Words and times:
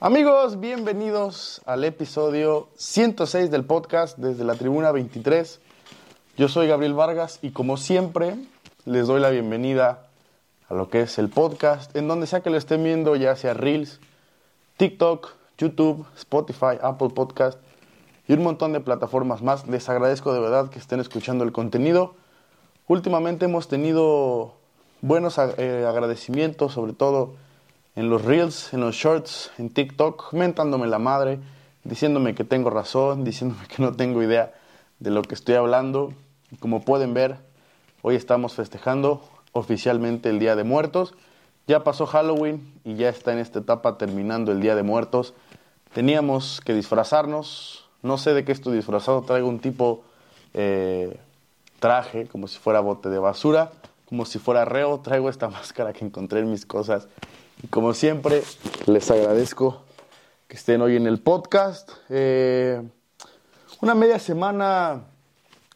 Amigos, 0.00 0.58
bienvenidos 0.58 1.62
al 1.66 1.84
episodio 1.84 2.68
106 2.76 3.50
del 3.50 3.64
podcast 3.64 4.18
desde 4.18 4.42
la 4.44 4.56
tribuna 4.56 4.90
23. 4.90 5.60
Yo 6.36 6.48
soy 6.48 6.66
Gabriel 6.66 6.94
Vargas 6.94 7.38
y 7.42 7.52
como 7.52 7.76
siempre 7.76 8.36
les 8.86 9.06
doy 9.06 9.20
la 9.20 9.30
bienvenida 9.30 10.08
a 10.68 10.74
lo 10.74 10.90
que 10.90 11.02
es 11.02 11.16
el 11.18 11.30
podcast, 11.30 11.94
en 11.94 12.08
donde 12.08 12.26
sea 12.26 12.40
que 12.40 12.50
lo 12.50 12.56
estén 12.56 12.82
viendo, 12.82 13.14
ya 13.14 13.36
sea 13.36 13.54
Reels, 13.54 14.00
TikTok, 14.78 15.30
YouTube, 15.58 16.04
Spotify, 16.16 16.76
Apple 16.82 17.10
Podcast 17.10 17.58
y 18.26 18.32
un 18.32 18.42
montón 18.42 18.72
de 18.72 18.80
plataformas 18.80 19.42
más. 19.42 19.68
Les 19.68 19.88
agradezco 19.88 20.34
de 20.34 20.40
verdad 20.40 20.70
que 20.70 20.80
estén 20.80 20.98
escuchando 20.98 21.44
el 21.44 21.52
contenido. 21.52 22.16
Últimamente 22.88 23.44
hemos 23.44 23.68
tenido 23.68 24.56
buenos 25.02 25.38
eh, 25.38 25.86
agradecimientos, 25.88 26.72
sobre 26.72 26.94
todo 26.94 27.36
en 27.96 28.10
los 28.10 28.24
reels, 28.24 28.72
en 28.72 28.80
los 28.80 28.96
shorts, 28.96 29.52
en 29.58 29.70
TikTok, 29.70 30.32
mentándome 30.32 30.86
la 30.86 30.98
madre, 30.98 31.38
diciéndome 31.84 32.34
que 32.34 32.44
tengo 32.44 32.70
razón, 32.70 33.24
diciéndome 33.24 33.66
que 33.68 33.82
no 33.82 33.92
tengo 33.92 34.22
idea 34.22 34.52
de 34.98 35.10
lo 35.10 35.22
que 35.22 35.34
estoy 35.34 35.54
hablando. 35.54 36.12
como 36.60 36.84
pueden 36.84 37.14
ver, 37.14 37.36
hoy 38.02 38.16
estamos 38.16 38.54
festejando 38.54 39.22
oficialmente 39.52 40.30
el 40.30 40.38
Día 40.38 40.56
de 40.56 40.64
Muertos. 40.64 41.14
Ya 41.66 41.82
pasó 41.82 42.06
Halloween 42.06 42.74
y 42.84 42.96
ya 42.96 43.08
está 43.08 43.32
en 43.32 43.38
esta 43.38 43.60
etapa 43.60 43.96
terminando 43.96 44.52
el 44.52 44.60
Día 44.60 44.74
de 44.74 44.82
Muertos. 44.82 45.34
Teníamos 45.94 46.60
que 46.60 46.74
disfrazarnos. 46.74 47.88
No 48.02 48.18
sé 48.18 48.34
de 48.34 48.44
qué 48.44 48.52
estoy 48.52 48.76
disfrazado. 48.76 49.22
Traigo 49.22 49.48
un 49.48 49.60
tipo 49.60 50.04
eh, 50.52 51.18
traje, 51.80 52.26
como 52.26 52.48
si 52.48 52.58
fuera 52.58 52.80
bote 52.80 53.08
de 53.08 53.18
basura, 53.18 53.72
como 54.14 54.26
si 54.26 54.38
fuera 54.38 54.64
reo. 54.64 55.00
Traigo 55.00 55.28
esta 55.28 55.48
máscara 55.58 55.92
que 55.92 56.04
encontré 56.04 56.38
en 56.38 56.48
mis 56.48 56.64
cosas 56.66 57.08
y 57.60 57.66
como 57.66 57.94
siempre, 57.94 58.44
les 58.86 59.10
agradezco 59.10 59.82
que 60.46 60.54
estén 60.54 60.80
hoy 60.82 60.94
en 60.94 61.08
el 61.08 61.18
podcast. 61.18 61.90
Eh, 62.10 62.80
una 63.80 63.96
media 63.96 64.20
semana 64.20 65.02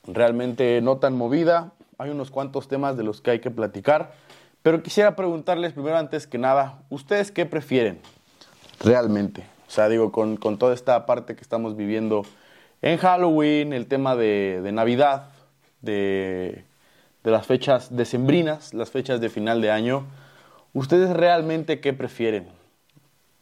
realmente 0.04 0.80
no 0.82 0.98
tan 0.98 1.16
movida. 1.16 1.72
Hay 1.98 2.10
unos 2.10 2.30
cuantos 2.30 2.68
temas 2.68 2.96
de 2.96 3.02
los 3.02 3.20
que 3.20 3.32
hay 3.32 3.40
que 3.40 3.50
platicar. 3.50 4.12
Pero 4.62 4.84
quisiera 4.84 5.16
preguntarles 5.16 5.72
primero, 5.72 5.96
antes 5.96 6.28
que 6.28 6.38
nada, 6.38 6.82
¿ustedes 6.90 7.32
qué 7.32 7.44
prefieren 7.44 7.98
realmente? 8.78 9.44
O 9.66 9.70
sea, 9.72 9.88
digo, 9.88 10.12
con, 10.12 10.38
toda 10.58 10.74
esta 10.74 11.06
parte 11.06 11.34
que 11.34 11.42
estamos 11.42 11.76
viviendo 11.76 12.22
en 12.82 12.98
Halloween, 12.98 13.72
el 13.72 13.86
tema 13.86 14.14
de 14.14 14.70
Navidad, 14.72 15.30
de, 15.80 16.67
de 17.28 17.32
las 17.32 17.46
fechas 17.46 17.94
decembrinas, 17.94 18.72
las 18.72 18.90
fechas 18.90 19.20
de 19.20 19.28
final 19.28 19.60
de 19.60 19.70
año. 19.70 20.06
¿Ustedes 20.72 21.10
realmente 21.10 21.78
qué 21.78 21.92
prefieren? 21.92 22.48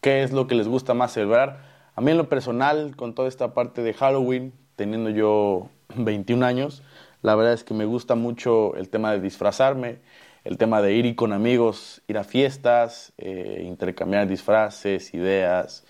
¿Qué 0.00 0.24
es 0.24 0.32
lo 0.32 0.48
que 0.48 0.56
les 0.56 0.66
gusta 0.66 0.92
más 0.92 1.12
celebrar? 1.12 1.60
A 1.94 2.00
mí 2.00 2.10
en 2.10 2.16
lo 2.16 2.28
personal, 2.28 2.96
con 2.96 3.14
toda 3.14 3.28
esta 3.28 3.54
parte 3.54 3.84
de 3.84 3.94
Halloween, 3.94 4.52
teniendo 4.74 5.10
yo 5.10 5.70
21 5.94 6.44
años, 6.44 6.82
la 7.22 7.36
verdad 7.36 7.52
es 7.52 7.62
que 7.62 7.74
me 7.74 7.84
gusta 7.84 8.16
mucho 8.16 8.74
el 8.74 8.88
tema 8.88 9.12
de 9.12 9.20
disfrazarme, 9.20 10.00
el 10.42 10.58
tema 10.58 10.82
de 10.82 10.94
ir 10.94 11.14
con 11.14 11.32
amigos, 11.32 12.02
ir 12.08 12.18
a 12.18 12.24
fiestas, 12.24 13.12
eh, 13.18 13.62
intercambiar 13.64 14.26
disfraces, 14.26 15.14
ideas, 15.14 15.84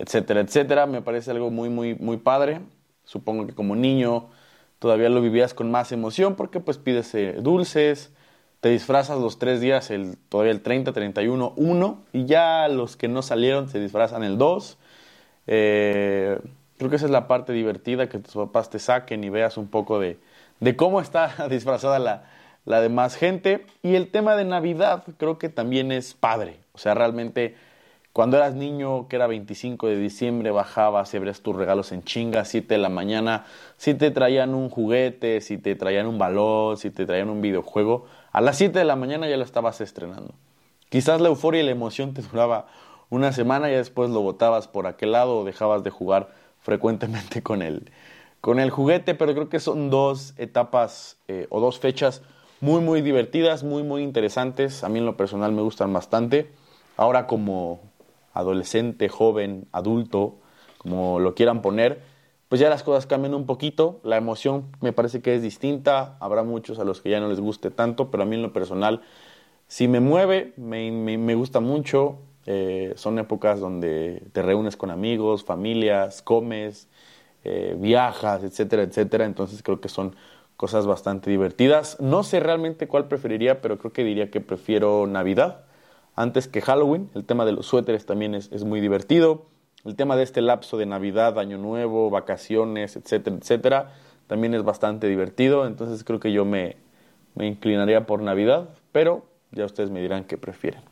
etcétera, 0.00 0.40
etcétera. 0.40 0.86
Me 0.86 1.00
parece 1.00 1.30
algo 1.30 1.52
muy, 1.52 1.68
muy, 1.68 1.94
muy 1.94 2.16
padre. 2.16 2.60
Supongo 3.04 3.46
que 3.46 3.54
como 3.54 3.76
niño 3.76 4.30
todavía 4.78 5.08
lo 5.08 5.20
vivías 5.20 5.54
con 5.54 5.70
más 5.70 5.92
emoción 5.92 6.34
porque 6.36 6.60
pues 6.60 6.78
pides 6.78 7.14
eh, 7.14 7.36
dulces, 7.40 8.12
te 8.60 8.70
disfrazas 8.70 9.18
los 9.20 9.38
tres 9.38 9.60
días, 9.60 9.90
el, 9.90 10.16
todavía 10.28 10.52
el 10.52 10.60
30, 10.60 10.92
31, 10.92 11.52
1, 11.56 12.04
y 12.12 12.24
ya 12.24 12.68
los 12.68 12.96
que 12.96 13.08
no 13.08 13.22
salieron 13.22 13.68
se 13.68 13.78
disfrazan 13.80 14.24
el 14.24 14.38
2. 14.38 14.78
Eh, 15.46 16.38
creo 16.78 16.90
que 16.90 16.96
esa 16.96 17.06
es 17.06 17.12
la 17.12 17.28
parte 17.28 17.52
divertida, 17.52 18.08
que 18.08 18.18
tus 18.18 18.34
papás 18.34 18.70
te 18.70 18.78
saquen 18.78 19.24
y 19.24 19.30
veas 19.30 19.56
un 19.56 19.68
poco 19.68 20.00
de, 20.00 20.18
cómo 20.76 21.00
está 21.00 21.48
disfrazada 21.50 21.98
la, 21.98 22.24
la 22.64 22.80
demás 22.80 23.16
gente. 23.16 23.66
Y 23.82 23.94
el 23.94 24.08
tema 24.10 24.36
de 24.36 24.44
Navidad 24.44 25.04
creo 25.18 25.38
que 25.38 25.48
también 25.48 25.92
es 25.92 26.14
padre. 26.14 26.58
O 26.72 26.78
sea, 26.78 26.94
realmente 26.94 27.54
cuando 28.16 28.38
eras 28.38 28.54
niño, 28.54 29.08
que 29.08 29.16
era 29.16 29.26
25 29.26 29.88
de 29.88 29.98
diciembre, 29.98 30.50
bajabas 30.50 31.12
y 31.12 31.18
abrías 31.18 31.42
tus 31.42 31.54
regalos 31.54 31.92
en 31.92 32.02
chinga, 32.02 32.46
7 32.46 32.72
de 32.72 32.78
la 32.78 32.88
mañana, 32.88 33.44
si 33.76 33.92
te 33.92 34.10
traían 34.10 34.54
un 34.54 34.70
juguete, 34.70 35.42
si 35.42 35.58
te 35.58 35.74
traían 35.74 36.06
un 36.06 36.16
balón, 36.16 36.78
si 36.78 36.90
te 36.90 37.04
traían 37.04 37.28
un 37.28 37.42
videojuego, 37.42 38.06
a 38.32 38.40
las 38.40 38.56
7 38.56 38.78
de 38.78 38.86
la 38.86 38.96
mañana 38.96 39.28
ya 39.28 39.36
lo 39.36 39.44
estabas 39.44 39.82
estrenando. 39.82 40.32
Quizás 40.88 41.20
la 41.20 41.28
euforia 41.28 41.60
y 41.60 41.66
la 41.66 41.72
emoción 41.72 42.14
te 42.14 42.22
duraba 42.22 42.68
una 43.10 43.32
semana 43.32 43.70
y 43.70 43.74
después 43.74 44.08
lo 44.08 44.22
botabas 44.22 44.66
por 44.66 44.86
aquel 44.86 45.12
lado 45.12 45.40
o 45.40 45.44
dejabas 45.44 45.84
de 45.84 45.90
jugar 45.90 46.30
frecuentemente 46.62 47.42
con 47.42 47.60
el, 47.60 47.90
con 48.40 48.60
el 48.60 48.70
juguete, 48.70 49.14
pero 49.14 49.34
creo 49.34 49.50
que 49.50 49.60
son 49.60 49.90
dos 49.90 50.32
etapas 50.38 51.18
eh, 51.28 51.48
o 51.50 51.60
dos 51.60 51.80
fechas 51.80 52.22
muy, 52.62 52.80
muy 52.80 53.02
divertidas, 53.02 53.62
muy, 53.62 53.82
muy 53.82 54.02
interesantes. 54.02 54.84
A 54.84 54.88
mí 54.88 55.00
en 55.00 55.04
lo 55.04 55.18
personal 55.18 55.52
me 55.52 55.60
gustan 55.60 55.92
bastante. 55.92 56.50
Ahora 56.96 57.26
como 57.26 57.94
adolescente, 58.36 59.08
joven, 59.08 59.66
adulto, 59.72 60.38
como 60.78 61.18
lo 61.18 61.34
quieran 61.34 61.62
poner, 61.62 62.02
pues 62.48 62.60
ya 62.60 62.70
las 62.70 62.82
cosas 62.82 63.06
cambian 63.06 63.34
un 63.34 63.46
poquito, 63.46 64.00
la 64.04 64.16
emoción 64.16 64.66
me 64.80 64.92
parece 64.92 65.20
que 65.20 65.34
es 65.34 65.42
distinta, 65.42 66.16
habrá 66.20 66.44
muchos 66.44 66.78
a 66.78 66.84
los 66.84 67.00
que 67.00 67.10
ya 67.10 67.18
no 67.18 67.28
les 67.28 67.40
guste 67.40 67.70
tanto, 67.70 68.10
pero 68.10 68.22
a 68.22 68.26
mí 68.26 68.36
en 68.36 68.42
lo 68.42 68.52
personal 68.52 69.02
sí 69.66 69.88
me 69.88 70.00
mueve, 70.00 70.52
me, 70.56 71.34
gusta 71.34 71.58
mucho, 71.60 72.18
eh, 72.46 72.92
son 72.96 73.18
épocas 73.18 73.58
donde 73.58 74.22
te 74.32 74.42
reúnes 74.42 74.76
con 74.76 74.90
amigos, 74.90 75.44
familias, 75.44 76.22
comes, 76.22 76.88
eh, 77.42 77.76
viajas, 77.78 78.44
etcétera, 78.44 78.82
etcétera, 78.82 79.24
entonces 79.24 79.62
creo 79.62 79.80
que 79.80 79.88
son 79.88 80.14
cosas 80.56 80.86
bastante 80.86 81.30
divertidas. 81.30 81.98
No 82.00 82.22
sé 82.22 82.40
realmente 82.40 82.88
cuál 82.88 83.08
preferiría, 83.08 83.60
pero 83.60 83.78
creo 83.78 83.92
que 83.92 84.04
diría 84.04 84.30
que 84.30 84.40
prefiero 84.40 85.06
Navidad 85.06 85.64
antes 86.16 86.48
que 86.48 86.60
Halloween, 86.60 87.10
el 87.14 87.24
tema 87.24 87.44
de 87.44 87.52
los 87.52 87.66
suéteres 87.66 88.06
también 88.06 88.34
es, 88.34 88.50
es 88.50 88.64
muy 88.64 88.80
divertido 88.80 89.46
el 89.86 89.94
tema 89.94 90.16
de 90.16 90.24
este 90.24 90.42
lapso 90.42 90.76
de 90.76 90.84
Navidad, 90.84 91.38
Año 91.38 91.58
Nuevo, 91.58 92.10
vacaciones, 92.10 92.96
etcétera, 92.96 93.36
etcétera, 93.36 93.92
también 94.26 94.52
es 94.52 94.64
bastante 94.64 95.06
divertido. 95.06 95.64
Entonces 95.64 96.02
creo 96.02 96.18
que 96.18 96.32
yo 96.32 96.44
me, 96.44 96.76
me 97.36 97.46
inclinaría 97.46 98.04
por 98.04 98.20
Navidad, 98.20 98.68
pero 98.90 99.26
ya 99.52 99.64
ustedes 99.64 99.90
me 99.90 100.00
dirán 100.00 100.24
qué 100.24 100.38
prefieren. 100.38 100.82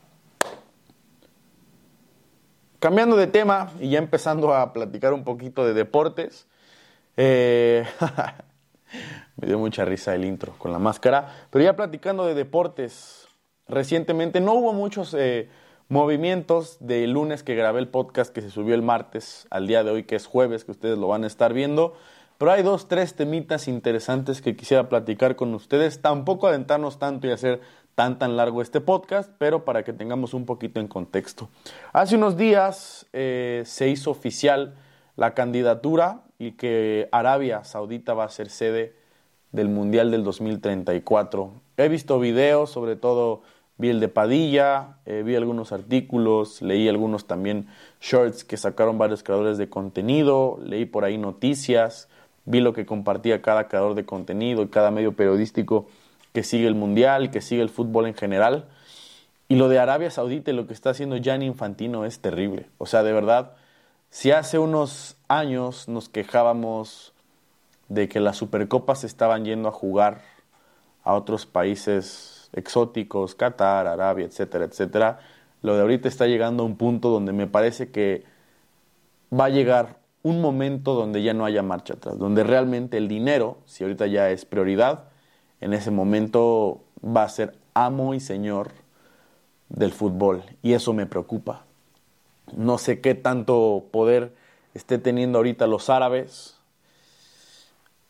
Cambiando 2.78 3.16
de 3.16 3.26
tema 3.26 3.72
y 3.80 3.90
ya 3.90 3.98
empezando 3.98 4.54
a 4.54 4.72
platicar 4.72 5.12
un 5.12 5.24
poquito 5.24 5.66
de 5.66 5.74
deportes, 5.74 6.46
eh, 7.16 7.84
me 9.36 9.48
dio 9.48 9.58
mucha 9.58 9.84
risa 9.84 10.14
el 10.14 10.24
intro 10.24 10.54
con 10.56 10.70
la 10.70 10.78
máscara, 10.78 11.46
pero 11.50 11.64
ya 11.64 11.74
platicando 11.74 12.26
de 12.26 12.34
deportes, 12.34 13.23
recientemente 13.68 14.40
no 14.40 14.54
hubo 14.54 14.72
muchos 14.72 15.14
eh, 15.14 15.48
movimientos 15.88 16.76
de 16.80 17.06
lunes 17.06 17.42
que 17.42 17.54
grabé 17.54 17.80
el 17.80 17.88
podcast 17.88 18.32
que 18.32 18.40
se 18.40 18.50
subió 18.50 18.74
el 18.74 18.82
martes 18.82 19.46
al 19.50 19.66
día 19.66 19.84
de 19.84 19.90
hoy 19.90 20.04
que 20.04 20.16
es 20.16 20.26
jueves 20.26 20.64
que 20.64 20.72
ustedes 20.72 20.98
lo 20.98 21.08
van 21.08 21.24
a 21.24 21.26
estar 21.26 21.52
viendo. 21.52 21.94
Pero 22.38 22.50
hay 22.50 22.62
dos, 22.62 22.88
tres 22.88 23.14
temitas 23.14 23.68
interesantes 23.68 24.42
que 24.42 24.56
quisiera 24.56 24.88
platicar 24.88 25.36
con 25.36 25.54
ustedes. 25.54 26.02
Tampoco 26.02 26.48
adentrarnos 26.48 26.98
tanto 26.98 27.28
y 27.28 27.30
hacer 27.30 27.60
tan 27.94 28.18
tan 28.18 28.36
largo 28.36 28.60
este 28.60 28.80
podcast, 28.80 29.30
pero 29.38 29.64
para 29.64 29.84
que 29.84 29.92
tengamos 29.92 30.34
un 30.34 30.44
poquito 30.46 30.80
en 30.80 30.88
contexto. 30.88 31.48
Hace 31.92 32.16
unos 32.16 32.36
días 32.36 33.06
eh, 33.12 33.62
se 33.66 33.88
hizo 33.88 34.10
oficial 34.10 34.74
la 35.16 35.34
candidatura 35.34 36.22
y 36.38 36.52
que 36.52 37.08
Arabia 37.12 37.62
Saudita 37.62 38.14
va 38.14 38.24
a 38.24 38.28
ser 38.28 38.50
sede 38.50 38.96
del 39.52 39.68
Mundial 39.68 40.10
del 40.10 40.24
2034. 40.24 41.52
He 41.76 41.88
visto 41.88 42.18
videos, 42.18 42.70
sobre 42.70 42.96
todo 42.96 43.42
Vi 43.76 43.88
el 43.88 43.98
de 43.98 44.08
Padilla, 44.08 44.98
eh, 45.04 45.22
vi 45.24 45.34
algunos 45.34 45.72
artículos, 45.72 46.62
leí 46.62 46.88
algunos 46.88 47.26
también 47.26 47.66
shorts 48.00 48.44
que 48.44 48.56
sacaron 48.56 48.98
varios 48.98 49.24
creadores 49.24 49.58
de 49.58 49.68
contenido, 49.68 50.60
leí 50.62 50.84
por 50.86 51.04
ahí 51.04 51.18
noticias, 51.18 52.08
vi 52.44 52.60
lo 52.60 52.72
que 52.72 52.86
compartía 52.86 53.42
cada 53.42 53.66
creador 53.66 53.96
de 53.96 54.04
contenido 54.04 54.62
y 54.62 54.68
cada 54.68 54.92
medio 54.92 55.14
periodístico 55.14 55.88
que 56.32 56.44
sigue 56.44 56.68
el 56.68 56.76
mundial, 56.76 57.32
que 57.32 57.40
sigue 57.40 57.62
el 57.62 57.68
fútbol 57.68 58.06
en 58.06 58.14
general. 58.14 58.66
Y 59.48 59.56
lo 59.56 59.68
de 59.68 59.80
Arabia 59.80 60.10
Saudita 60.10 60.52
y 60.52 60.54
lo 60.54 60.68
que 60.68 60.72
está 60.72 60.90
haciendo 60.90 61.16
Gianni 61.16 61.46
Infantino 61.46 62.04
es 62.04 62.20
terrible. 62.20 62.66
O 62.78 62.86
sea, 62.86 63.02
de 63.02 63.12
verdad, 63.12 63.56
si 64.08 64.30
hace 64.30 64.60
unos 64.60 65.16
años 65.26 65.88
nos 65.88 66.08
quejábamos 66.08 67.12
de 67.88 68.08
que 68.08 68.20
las 68.20 68.36
supercopas 68.36 69.02
estaban 69.02 69.44
yendo 69.44 69.68
a 69.68 69.72
jugar 69.72 70.22
a 71.04 71.14
otros 71.14 71.46
países 71.46 72.50
exóticos, 72.52 73.34
Qatar, 73.34 73.86
Arabia, 73.86 74.26
etcétera, 74.26 74.64
etcétera, 74.64 75.20
lo 75.62 75.74
de 75.74 75.82
ahorita 75.82 76.08
está 76.08 76.26
llegando 76.26 76.62
a 76.62 76.66
un 76.66 76.76
punto 76.76 77.10
donde 77.10 77.32
me 77.32 77.46
parece 77.46 77.90
que 77.90 78.24
va 79.32 79.46
a 79.46 79.50
llegar 79.50 79.98
un 80.22 80.40
momento 80.40 80.94
donde 80.94 81.22
ya 81.22 81.34
no 81.34 81.44
haya 81.44 81.62
marcha 81.62 81.94
atrás, 81.94 82.18
donde 82.18 82.44
realmente 82.44 82.96
el 82.96 83.08
dinero, 83.08 83.58
si 83.66 83.84
ahorita 83.84 84.06
ya 84.06 84.30
es 84.30 84.44
prioridad, 84.44 85.04
en 85.60 85.74
ese 85.74 85.90
momento 85.90 86.82
va 87.04 87.24
a 87.24 87.28
ser 87.28 87.56
amo 87.74 88.14
y 88.14 88.20
señor 88.20 88.70
del 89.68 89.92
fútbol 89.92 90.42
y 90.62 90.72
eso 90.72 90.92
me 90.92 91.06
preocupa. 91.06 91.64
No 92.56 92.78
sé 92.78 93.00
qué 93.00 93.14
tanto 93.14 93.86
poder 93.90 94.34
esté 94.74 94.98
teniendo 94.98 95.38
ahorita 95.38 95.66
los 95.66 95.90
árabes. 95.90 96.58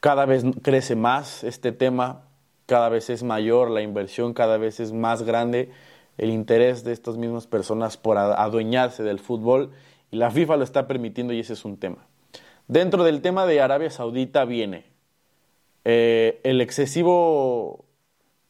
Cada 0.00 0.26
vez 0.26 0.44
crece 0.62 0.96
más 0.96 1.44
este 1.44 1.72
tema, 1.72 2.22
cada 2.66 2.88
vez 2.88 3.10
es 3.10 3.22
mayor 3.22 3.70
la 3.70 3.82
inversión, 3.82 4.32
cada 4.32 4.56
vez 4.58 4.80
es 4.80 4.92
más 4.92 5.22
grande 5.22 5.70
el 6.16 6.30
interés 6.30 6.84
de 6.84 6.92
estas 6.92 7.16
mismas 7.16 7.46
personas 7.46 7.96
por 7.96 8.18
adueñarse 8.18 9.02
del 9.02 9.18
fútbol 9.18 9.70
y 10.10 10.16
la 10.16 10.30
FIFA 10.30 10.58
lo 10.58 10.64
está 10.64 10.86
permitiendo 10.86 11.32
y 11.32 11.40
ese 11.40 11.54
es 11.54 11.64
un 11.64 11.76
tema. 11.76 12.06
Dentro 12.68 13.04
del 13.04 13.20
tema 13.20 13.46
de 13.46 13.60
Arabia 13.60 13.90
Saudita 13.90 14.44
viene 14.44 14.84
eh, 15.84 16.40
el 16.44 16.60
excesivo, 16.60 17.84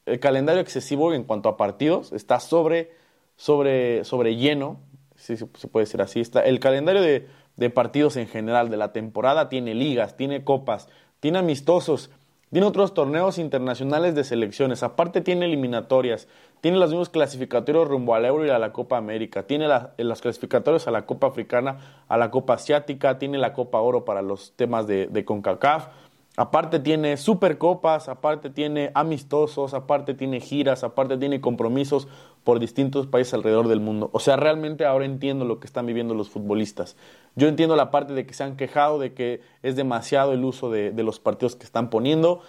el 0.07 0.21
calendario 0.21 0.61
excesivo 0.61 1.13
en 1.13 1.25
cuanto 1.25 1.49
a 1.49 1.57
partidos 1.57 2.13
está 2.13 2.39
sobre, 2.39 2.93
sobre, 3.37 4.05
sobre 4.05 4.37
lleno, 4.37 4.79
si 5.17 5.37
se 5.37 5.47
puede 5.47 5.87
decir 5.87 6.01
así. 6.01 6.21
Está, 6.21 6.43
el 6.43 6.61
calendario 6.61 7.03
de, 7.03 7.27
de 7.57 7.71
partidos 7.71 8.17
en 8.17 8.29
general 8.29 8.71
de 8.71 8.77
la 8.77 8.93
temporada 8.93 9.49
tiene 9.49 9.75
ligas, 9.75 10.17
tiene 10.17 10.45
copas, 10.45 10.89
tiene 11.19 11.39
amistosos, 11.39 12.11
tiene 12.55 12.69
otros 12.69 12.95
torneos 12.95 13.39
internacionales 13.39 14.15
de 14.15 14.23
selecciones, 14.23 14.85
aparte 14.85 15.21
tiene 15.21 15.47
eliminatorias, 15.47 16.29
tiene 16.61 16.79
los 16.79 16.91
mismos 16.91 17.09
clasificatorios 17.09 17.89
rumbo 17.89 18.15
al 18.15 18.25
Euro 18.25 18.47
y 18.47 18.51
a 18.51 18.61
la 18.61 18.73
Copa 18.73 18.97
América, 18.97 19.43
tiene 19.43 19.67
los 19.99 20.21
clasificatorios 20.21 20.87
a 20.87 20.93
la 20.93 21.05
Copa 21.05 21.27
Africana, 21.27 22.05
a 22.07 22.17
la 22.17 22.31
Copa 22.31 22.55
Asiática, 22.55 23.19
tiene 23.19 23.39
la 23.39 23.53
Copa 23.55 23.81
Oro 23.81 24.05
para 24.05 24.23
los 24.23 24.53
temas 24.55 24.87
de, 24.87 25.09
de 25.09 25.25
CONCACAF, 25.25 25.89
aparte 26.37 26.79
tiene 26.79 27.17
supercopas, 27.17 28.09
aparte 28.09 28.51
tiene 28.51 28.93
amistosos, 28.95 29.75
aparte 29.75 30.15
tiene 30.15 30.39
giras, 30.39 30.85
aparte 30.85 31.17
tiene 31.17 31.41
compromisos 31.41 32.07
por 32.45 32.61
distintos 32.61 33.07
países 33.07 33.35
alrededor 33.35 33.69
del 33.69 33.81
mundo. 33.81 34.11
O 34.13 34.21
sea, 34.21 34.37
realmente 34.37 34.85
ahora 34.85 35.07
entiendo 35.07 35.47
lo 35.47 35.59
que 35.59 35.67
están 35.67 35.87
viviendo 35.87 36.15
los 36.15 36.29
futbolistas. 36.29 36.95
Yo 37.35 37.49
entiendo 37.49 37.75
la 37.75 37.91
parte 37.91 38.13
de 38.13 38.27
que 38.27 38.35
se 38.35 38.45
han 38.45 38.57
quejado 38.57 38.99
de 38.99 39.15
que 39.15 39.41
es 39.63 39.77
demasiado 39.77 40.33
el 40.33 40.45
uso 40.45 40.71
de, 40.71 40.93
los 41.03 41.19
partidos 41.19 41.57
que 41.57 41.65
están 41.65 41.89
poniendo 41.89 42.43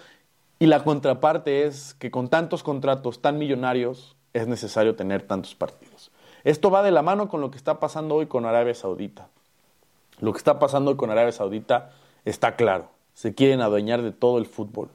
y 0.58 0.66
la 0.66 0.84
contraparte 0.84 1.64
es 1.64 1.94
que 1.94 2.10
con 2.10 2.28
tantos 2.28 2.62
contratos 2.62 3.20
tan 3.20 3.38
millonarios 3.38 4.16
es 4.34 4.46
necesario 4.46 4.94
tener 4.94 5.22
tantos 5.22 5.54
partidos. 5.54 6.10
Esto 6.44 6.70
va 6.70 6.82
de 6.82 6.90
la 6.90 7.02
mano 7.02 7.28
con 7.28 7.40
lo 7.40 7.50
que 7.50 7.56
está 7.56 7.80
pasando 7.80 8.16
hoy 8.16 8.26
con 8.26 8.44
Arabia 8.44 8.74
Saudita. 8.74 9.28
Lo 10.20 10.32
que 10.32 10.38
está 10.38 10.58
pasando 10.58 10.90
hoy 10.90 10.96
con 10.96 11.10
Arabia 11.10 11.32
Saudita 11.32 11.90
está 12.24 12.54
claro. 12.54 12.88
Se 13.14 13.34
quieren 13.34 13.62
adueñar 13.62 14.02
de 14.02 14.12
todo 14.12 14.38
el 14.38 14.46
fútbol 14.46 14.90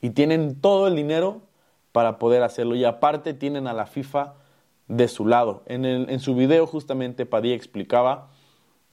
y 0.00 0.10
tienen 0.10 0.58
todo 0.60 0.88
el 0.88 0.96
dinero 0.96 1.42
para 1.92 2.18
poder 2.18 2.42
hacerlo. 2.42 2.74
Y 2.74 2.84
aparte 2.84 3.34
tienen 3.34 3.66
a 3.66 3.72
la 3.72 3.86
FIFA 3.86 4.34
de 4.88 5.08
su 5.08 5.26
lado. 5.26 5.62
En, 5.66 5.84
en 5.84 6.20
su 6.20 6.34
video 6.34 6.66
justamente 6.66 7.26
Padilla 7.26 7.54
explicaba 7.54 8.28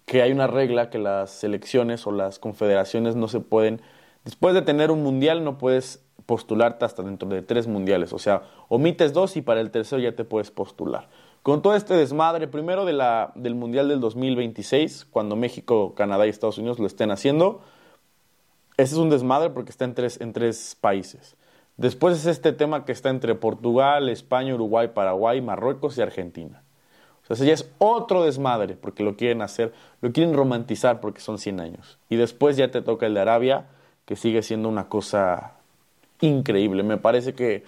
que 0.06 0.22
hay 0.22 0.32
una 0.32 0.48
regla 0.48 0.90
que 0.90 1.00
las 1.00 1.32
selecciones 1.32 2.06
o 2.08 2.12
las 2.12 2.40
confederaciones 2.40 3.16
no 3.16 3.28
se 3.28 3.40
pueden, 3.40 3.82
después 4.24 4.54
de 4.54 4.62
tener 4.62 4.92
un 4.92 5.04
mundial 5.04 5.44
no 5.44 5.58
puedes 5.58 6.04
postularte 6.26 6.86
hasta 6.86 7.04
dentro 7.04 7.28
de 7.28 7.42
tres 7.42 7.68
mundiales, 7.68 8.14
o 8.14 8.20
sea, 8.20 8.44
omites 8.68 9.14
dos 9.14 9.38
y 9.38 9.42
para 9.42 9.62
el 9.62 9.72
tercero 9.72 10.02
ya 10.02 10.16
te 10.16 10.24
puedes 10.24 10.52
postular. 10.52 11.08
Con 11.44 11.62
todo 11.62 11.76
este 11.76 11.94
desmadre, 11.94 12.48
primero 12.48 12.86
de 12.86 12.94
la, 12.94 13.32
del 13.36 13.54
Mundial 13.54 13.88
del 13.88 14.00
2026, 14.00 15.06
cuando 15.12 15.36
México, 15.36 15.94
Canadá 15.94 16.26
y 16.26 16.30
Estados 16.30 16.58
Unidos 16.58 16.80
lo 16.80 16.88
estén 16.88 17.12
haciendo, 17.12 17.62
ese 18.78 18.96
es 18.96 19.00
un 19.00 19.12
desmadre 19.12 19.52
porque 19.52 19.70
está 19.70 19.86
en 19.86 19.94
tres, 19.94 20.20
en 20.20 20.34
tres 20.34 20.76
países. 20.82 21.38
Después 21.78 22.18
es 22.18 22.26
este 22.26 22.54
tema 22.54 22.86
que 22.86 22.92
está 22.92 23.10
entre 23.10 23.36
Portugal, 23.36 24.10
España, 24.10 24.56
Uruguay, 24.56 24.90
Paraguay, 24.94 25.42
Marruecos 25.42 25.98
y 25.98 26.02
Argentina. 26.02 26.64
O 27.28 27.36
sea, 27.36 27.46
ya 27.46 27.54
es 27.54 27.70
otro 27.80 28.24
desmadre 28.24 28.76
porque 28.76 29.04
lo 29.04 29.18
quieren 29.18 29.42
hacer, 29.42 29.74
lo 30.02 30.12
quieren 30.12 30.36
romantizar 30.36 31.00
porque 31.02 31.22
son 31.22 31.40
100 31.40 31.60
años. 31.60 31.98
Y 32.10 32.18
después 32.18 32.56
ya 32.56 32.70
te 32.70 32.82
toca 32.82 33.08
el 33.08 33.16
de 33.16 33.22
Arabia, 33.22 33.66
que 34.06 34.16
sigue 34.16 34.42
siendo 34.44 34.70
una 34.70 34.88
cosa 34.88 35.54
increíble. 36.22 36.84
Me 36.84 36.98
parece 36.98 37.34
que, 37.34 37.64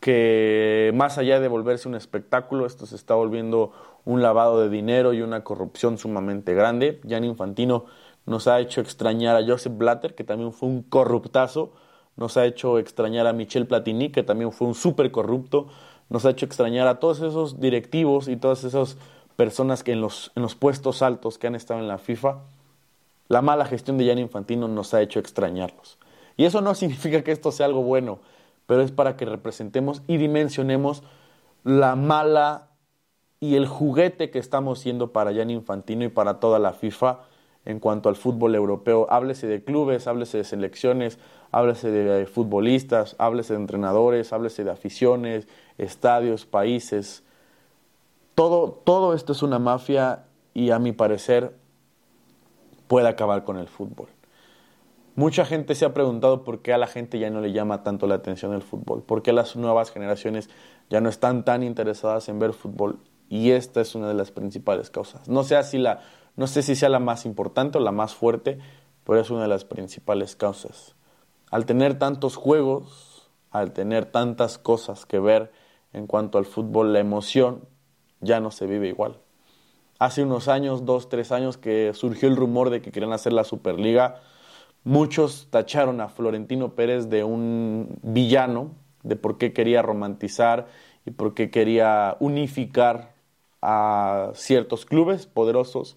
que 0.00 0.92
más 0.94 1.18
allá 1.18 1.38
de 1.38 1.48
volverse 1.48 1.88
un 1.88 1.94
espectáculo, 1.94 2.66
esto 2.66 2.84
se 2.86 2.96
está 2.96 3.14
volviendo 3.14 3.72
un 4.04 4.22
lavado 4.22 4.60
de 4.60 4.68
dinero 4.68 5.12
y 5.12 5.22
una 5.22 5.44
corrupción 5.44 5.96
sumamente 5.96 6.52
grande. 6.52 7.00
Jan 7.08 7.24
Infantino 7.24 7.86
nos 8.26 8.48
ha 8.48 8.60
hecho 8.60 8.80
extrañar 8.80 9.36
a 9.36 9.46
Joseph 9.46 9.76
Blatter, 9.76 10.14
que 10.14 10.24
también 10.24 10.52
fue 10.52 10.68
un 10.68 10.82
corruptazo. 10.82 11.72
Nos 12.16 12.36
ha 12.36 12.46
hecho 12.46 12.78
extrañar 12.78 13.26
a 13.26 13.32
Michel 13.32 13.66
Platini, 13.66 14.10
que 14.10 14.22
también 14.22 14.52
fue 14.52 14.68
un 14.68 14.74
súper 14.74 15.10
corrupto 15.10 15.68
nos 16.08 16.24
ha 16.24 16.30
hecho 16.30 16.46
extrañar 16.46 16.86
a 16.86 17.00
todos 17.00 17.20
esos 17.20 17.60
directivos 17.60 18.28
y 18.28 18.36
todas 18.36 18.64
esas 18.64 18.96
personas 19.36 19.82
que 19.82 19.92
en 19.92 20.00
los, 20.00 20.32
en 20.36 20.42
los 20.42 20.54
puestos 20.54 21.02
altos 21.02 21.38
que 21.38 21.46
han 21.46 21.54
estado 21.54 21.80
en 21.80 21.88
la 21.88 21.98
FIFA, 21.98 22.38
la 23.28 23.42
mala 23.42 23.64
gestión 23.64 23.98
de 23.98 24.04
Gianni 24.04 24.22
Infantino 24.22 24.68
nos 24.68 24.94
ha 24.94 25.02
hecho 25.02 25.18
extrañarlos. 25.18 25.98
Y 26.36 26.44
eso 26.44 26.60
no 26.60 26.74
significa 26.74 27.22
que 27.22 27.32
esto 27.32 27.52
sea 27.52 27.66
algo 27.66 27.82
bueno, 27.82 28.18
pero 28.66 28.82
es 28.82 28.92
para 28.92 29.16
que 29.16 29.24
representemos 29.24 30.02
y 30.06 30.18
dimensionemos 30.18 31.02
la 31.64 31.96
mala 31.96 32.68
y 33.40 33.56
el 33.56 33.66
juguete 33.66 34.30
que 34.30 34.38
estamos 34.38 34.78
siendo 34.78 35.12
para 35.12 35.32
Gianni 35.32 35.54
Infantino 35.54 36.04
y 36.04 36.08
para 36.08 36.38
toda 36.38 36.58
la 36.58 36.72
FIFA 36.72 37.20
en 37.64 37.80
cuanto 37.80 38.08
al 38.08 38.16
fútbol 38.16 38.54
europeo. 38.54 39.06
Háblese 39.10 39.46
de 39.46 39.64
clubes, 39.64 40.06
háblese 40.06 40.38
de 40.38 40.44
selecciones, 40.44 41.18
háblese 41.50 41.90
de 41.90 42.26
futbolistas, 42.26 43.16
háblese 43.18 43.54
de 43.54 43.60
entrenadores, 43.60 44.32
háblese 44.32 44.64
de 44.64 44.70
aficiones, 44.70 45.48
estadios, 45.78 46.46
países. 46.46 47.22
Todo, 48.34 48.70
todo 48.84 49.14
esto 49.14 49.32
es 49.32 49.42
una 49.42 49.58
mafia 49.58 50.24
y 50.52 50.70
a 50.70 50.78
mi 50.78 50.92
parecer 50.92 51.54
puede 52.86 53.08
acabar 53.08 53.44
con 53.44 53.56
el 53.56 53.68
fútbol. 53.68 54.08
Mucha 55.16 55.44
gente 55.44 55.76
se 55.76 55.84
ha 55.84 55.94
preguntado 55.94 56.42
por 56.42 56.60
qué 56.60 56.72
a 56.72 56.78
la 56.78 56.88
gente 56.88 57.20
ya 57.20 57.30
no 57.30 57.40
le 57.40 57.52
llama 57.52 57.84
tanto 57.84 58.08
la 58.08 58.16
atención 58.16 58.52
el 58.52 58.62
fútbol, 58.62 59.02
por 59.02 59.22
qué 59.22 59.32
las 59.32 59.54
nuevas 59.54 59.92
generaciones 59.92 60.50
ya 60.90 61.00
no 61.00 61.08
están 61.08 61.44
tan 61.44 61.62
interesadas 61.62 62.28
en 62.28 62.40
ver 62.40 62.52
fútbol 62.52 62.98
y 63.28 63.52
esta 63.52 63.80
es 63.80 63.94
una 63.94 64.08
de 64.08 64.14
las 64.14 64.32
principales 64.32 64.90
causas. 64.90 65.28
No 65.28 65.44
sé 65.44 65.62
si 65.62 65.78
la 65.78 66.00
no 66.36 66.46
sé 66.46 66.62
si 66.62 66.74
sea 66.74 66.88
la 66.88 66.98
más 66.98 67.26
importante 67.26 67.78
o 67.78 67.80
la 67.80 67.92
más 67.92 68.14
fuerte, 68.14 68.58
pero 69.04 69.20
es 69.20 69.30
una 69.30 69.42
de 69.42 69.48
las 69.48 69.64
principales 69.64 70.36
causas. 70.36 70.96
Al 71.50 71.66
tener 71.66 71.98
tantos 71.98 72.36
juegos, 72.36 73.30
al 73.50 73.72
tener 73.72 74.06
tantas 74.06 74.58
cosas 74.58 75.06
que 75.06 75.20
ver 75.20 75.52
en 75.92 76.06
cuanto 76.06 76.38
al 76.38 76.44
fútbol, 76.44 76.92
la 76.92 76.98
emoción 76.98 77.68
ya 78.20 78.40
no 78.40 78.50
se 78.50 78.66
vive 78.66 78.88
igual. 78.88 79.18
Hace 80.00 80.24
unos 80.24 80.48
años, 80.48 80.84
dos, 80.84 81.08
tres 81.08 81.30
años, 81.30 81.56
que 81.56 81.92
surgió 81.94 82.28
el 82.28 82.36
rumor 82.36 82.70
de 82.70 82.82
que 82.82 82.90
querían 82.90 83.12
hacer 83.12 83.32
la 83.32 83.44
Superliga, 83.44 84.20
muchos 84.82 85.46
tacharon 85.50 86.00
a 86.00 86.08
Florentino 86.08 86.74
Pérez 86.74 87.08
de 87.08 87.22
un 87.22 87.98
villano, 88.02 88.72
de 89.04 89.14
por 89.14 89.38
qué 89.38 89.52
quería 89.52 89.82
romantizar 89.82 90.66
y 91.06 91.12
por 91.12 91.34
qué 91.34 91.50
quería 91.50 92.16
unificar 92.18 93.12
a 93.62 94.32
ciertos 94.34 94.84
clubes 94.84 95.26
poderosos 95.26 95.96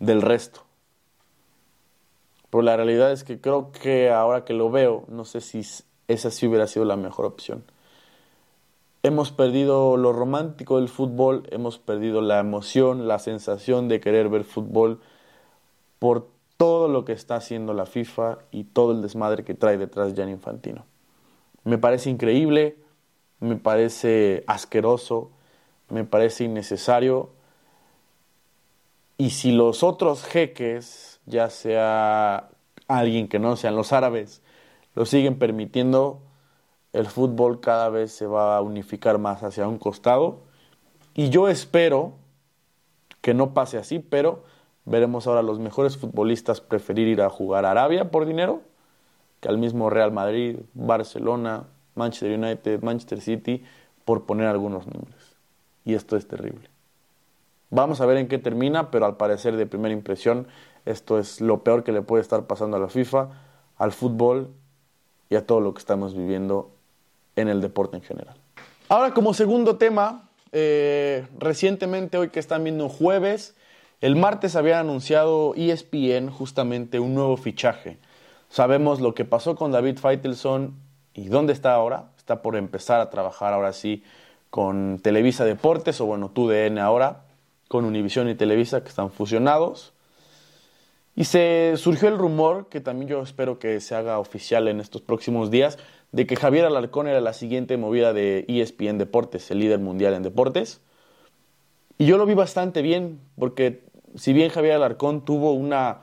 del 0.00 0.22
resto. 0.22 0.62
Pero 2.50 2.62
la 2.62 2.76
realidad 2.76 3.12
es 3.12 3.22
que 3.22 3.40
creo 3.40 3.70
que 3.70 4.10
ahora 4.10 4.44
que 4.44 4.54
lo 4.54 4.70
veo, 4.70 5.04
no 5.08 5.24
sé 5.24 5.40
si 5.40 5.62
esa 6.08 6.30
sí 6.30 6.48
hubiera 6.48 6.66
sido 6.66 6.84
la 6.84 6.96
mejor 6.96 7.26
opción. 7.26 7.62
Hemos 9.02 9.30
perdido 9.30 9.96
lo 9.96 10.12
romántico 10.12 10.76
del 10.76 10.88
fútbol, 10.88 11.44
hemos 11.50 11.78
perdido 11.78 12.20
la 12.20 12.40
emoción, 12.40 13.06
la 13.06 13.18
sensación 13.18 13.88
de 13.88 14.00
querer 14.00 14.28
ver 14.28 14.44
fútbol 14.44 15.00
por 15.98 16.28
todo 16.56 16.88
lo 16.88 17.04
que 17.04 17.12
está 17.12 17.36
haciendo 17.36 17.72
la 17.72 17.86
FIFA 17.86 18.38
y 18.50 18.64
todo 18.64 18.92
el 18.92 19.00
desmadre 19.00 19.44
que 19.44 19.54
trae 19.54 19.78
detrás 19.78 20.12
Jan 20.14 20.28
Infantino. 20.28 20.84
Me 21.64 21.78
parece 21.78 22.10
increíble, 22.10 22.76
me 23.38 23.56
parece 23.56 24.44
asqueroso, 24.46 25.30
me 25.88 26.04
parece 26.04 26.44
innecesario 26.44 27.30
y 29.20 29.28
si 29.28 29.52
los 29.52 29.82
otros 29.82 30.24
jeques, 30.24 31.20
ya 31.26 31.50
sea 31.50 32.48
alguien 32.88 33.28
que 33.28 33.38
no 33.38 33.54
sean 33.56 33.76
los 33.76 33.92
árabes, 33.92 34.40
lo 34.94 35.04
siguen 35.04 35.38
permitiendo, 35.38 36.22
el 36.94 37.04
fútbol 37.04 37.60
cada 37.60 37.90
vez 37.90 38.12
se 38.12 38.24
va 38.24 38.56
a 38.56 38.62
unificar 38.62 39.18
más 39.18 39.42
hacia 39.42 39.68
un 39.68 39.76
costado. 39.76 40.38
Y 41.12 41.28
yo 41.28 41.48
espero 41.48 42.14
que 43.20 43.34
no 43.34 43.52
pase 43.52 43.76
así, 43.76 43.98
pero 43.98 44.42
veremos 44.86 45.26
ahora 45.26 45.42
los 45.42 45.58
mejores 45.58 45.98
futbolistas 45.98 46.62
preferir 46.62 47.06
ir 47.06 47.20
a 47.20 47.28
jugar 47.28 47.66
a 47.66 47.72
Arabia 47.72 48.10
por 48.10 48.24
dinero 48.24 48.62
que 49.40 49.50
al 49.50 49.58
mismo 49.58 49.90
Real 49.90 50.12
Madrid, 50.12 50.60
Barcelona, 50.72 51.64
Manchester 51.94 52.38
United, 52.38 52.82
Manchester 52.82 53.20
City, 53.20 53.64
por 54.06 54.24
poner 54.24 54.46
algunos 54.46 54.86
nombres. 54.86 55.36
Y 55.84 55.92
esto 55.92 56.16
es 56.16 56.26
terrible. 56.26 56.70
Vamos 57.70 58.00
a 58.00 58.06
ver 58.06 58.16
en 58.16 58.28
qué 58.28 58.38
termina, 58.38 58.90
pero 58.90 59.06
al 59.06 59.16
parecer 59.16 59.56
de 59.56 59.66
primera 59.66 59.94
impresión 59.94 60.48
esto 60.84 61.18
es 61.18 61.40
lo 61.40 61.62
peor 61.62 61.84
que 61.84 61.92
le 61.92 62.02
puede 62.02 62.22
estar 62.22 62.46
pasando 62.46 62.76
a 62.76 62.80
la 62.80 62.88
FIFA, 62.88 63.28
al 63.76 63.92
fútbol 63.92 64.50
y 65.28 65.36
a 65.36 65.46
todo 65.46 65.60
lo 65.60 65.72
que 65.72 65.78
estamos 65.78 66.16
viviendo 66.16 66.72
en 67.36 67.48
el 67.48 67.60
deporte 67.60 67.96
en 67.96 68.02
general. 68.02 68.36
Ahora 68.88 69.14
como 69.14 69.34
segundo 69.34 69.76
tema, 69.76 70.28
eh, 70.52 71.26
recientemente 71.38 72.18
hoy 72.18 72.30
que 72.30 72.40
están 72.40 72.64
viendo 72.64 72.88
jueves, 72.88 73.54
El 74.00 74.16
martes 74.16 74.56
había 74.56 74.80
anunciado 74.80 75.52
ESPN 75.56 76.30
justamente 76.30 77.00
un 77.00 77.14
nuevo 77.14 77.36
fichaje. 77.36 77.98
Sabemos 78.48 78.98
lo 78.98 79.14
que 79.14 79.26
pasó 79.26 79.56
con 79.56 79.72
David 79.72 79.98
Feitelson 79.98 80.74
y 81.12 81.28
dónde 81.28 81.52
está 81.52 81.74
ahora. 81.74 82.06
Está 82.16 82.40
por 82.40 82.56
empezar 82.56 83.00
a 83.00 83.10
trabajar 83.10 83.52
ahora 83.52 83.74
sí 83.74 84.02
con 84.48 85.00
Televisa 85.02 85.44
Deportes 85.44 86.00
o 86.00 86.06
bueno, 86.06 86.30
TUDN 86.30 86.78
ahora, 86.78 87.24
con 87.70 87.84
Univision 87.84 88.28
y 88.28 88.34
Televisa 88.34 88.82
que 88.82 88.88
están 88.88 89.12
fusionados. 89.12 89.92
Y 91.14 91.22
se 91.22 91.74
surgió 91.76 92.08
el 92.08 92.18
rumor, 92.18 92.68
que 92.68 92.80
también 92.80 93.08
yo 93.08 93.22
espero 93.22 93.60
que 93.60 93.80
se 93.80 93.94
haga 93.94 94.18
oficial 94.18 94.66
en 94.66 94.80
estos 94.80 95.02
próximos 95.02 95.52
días, 95.52 95.78
de 96.10 96.26
que 96.26 96.34
Javier 96.34 96.64
Alarcón 96.64 97.06
era 97.06 97.20
la 97.20 97.32
siguiente 97.32 97.76
movida 97.76 98.12
de 98.12 98.44
ESPN 98.48 98.98
Deportes, 98.98 99.52
el 99.52 99.60
líder 99.60 99.78
mundial 99.78 100.14
en 100.14 100.24
deportes. 100.24 100.80
Y 101.96 102.06
yo 102.06 102.18
lo 102.18 102.26
vi 102.26 102.34
bastante 102.34 102.82
bien, 102.82 103.20
porque 103.38 103.84
si 104.16 104.32
bien 104.32 104.50
Javier 104.50 104.74
Alarcón 104.74 105.24
tuvo 105.24 105.52
una 105.52 106.00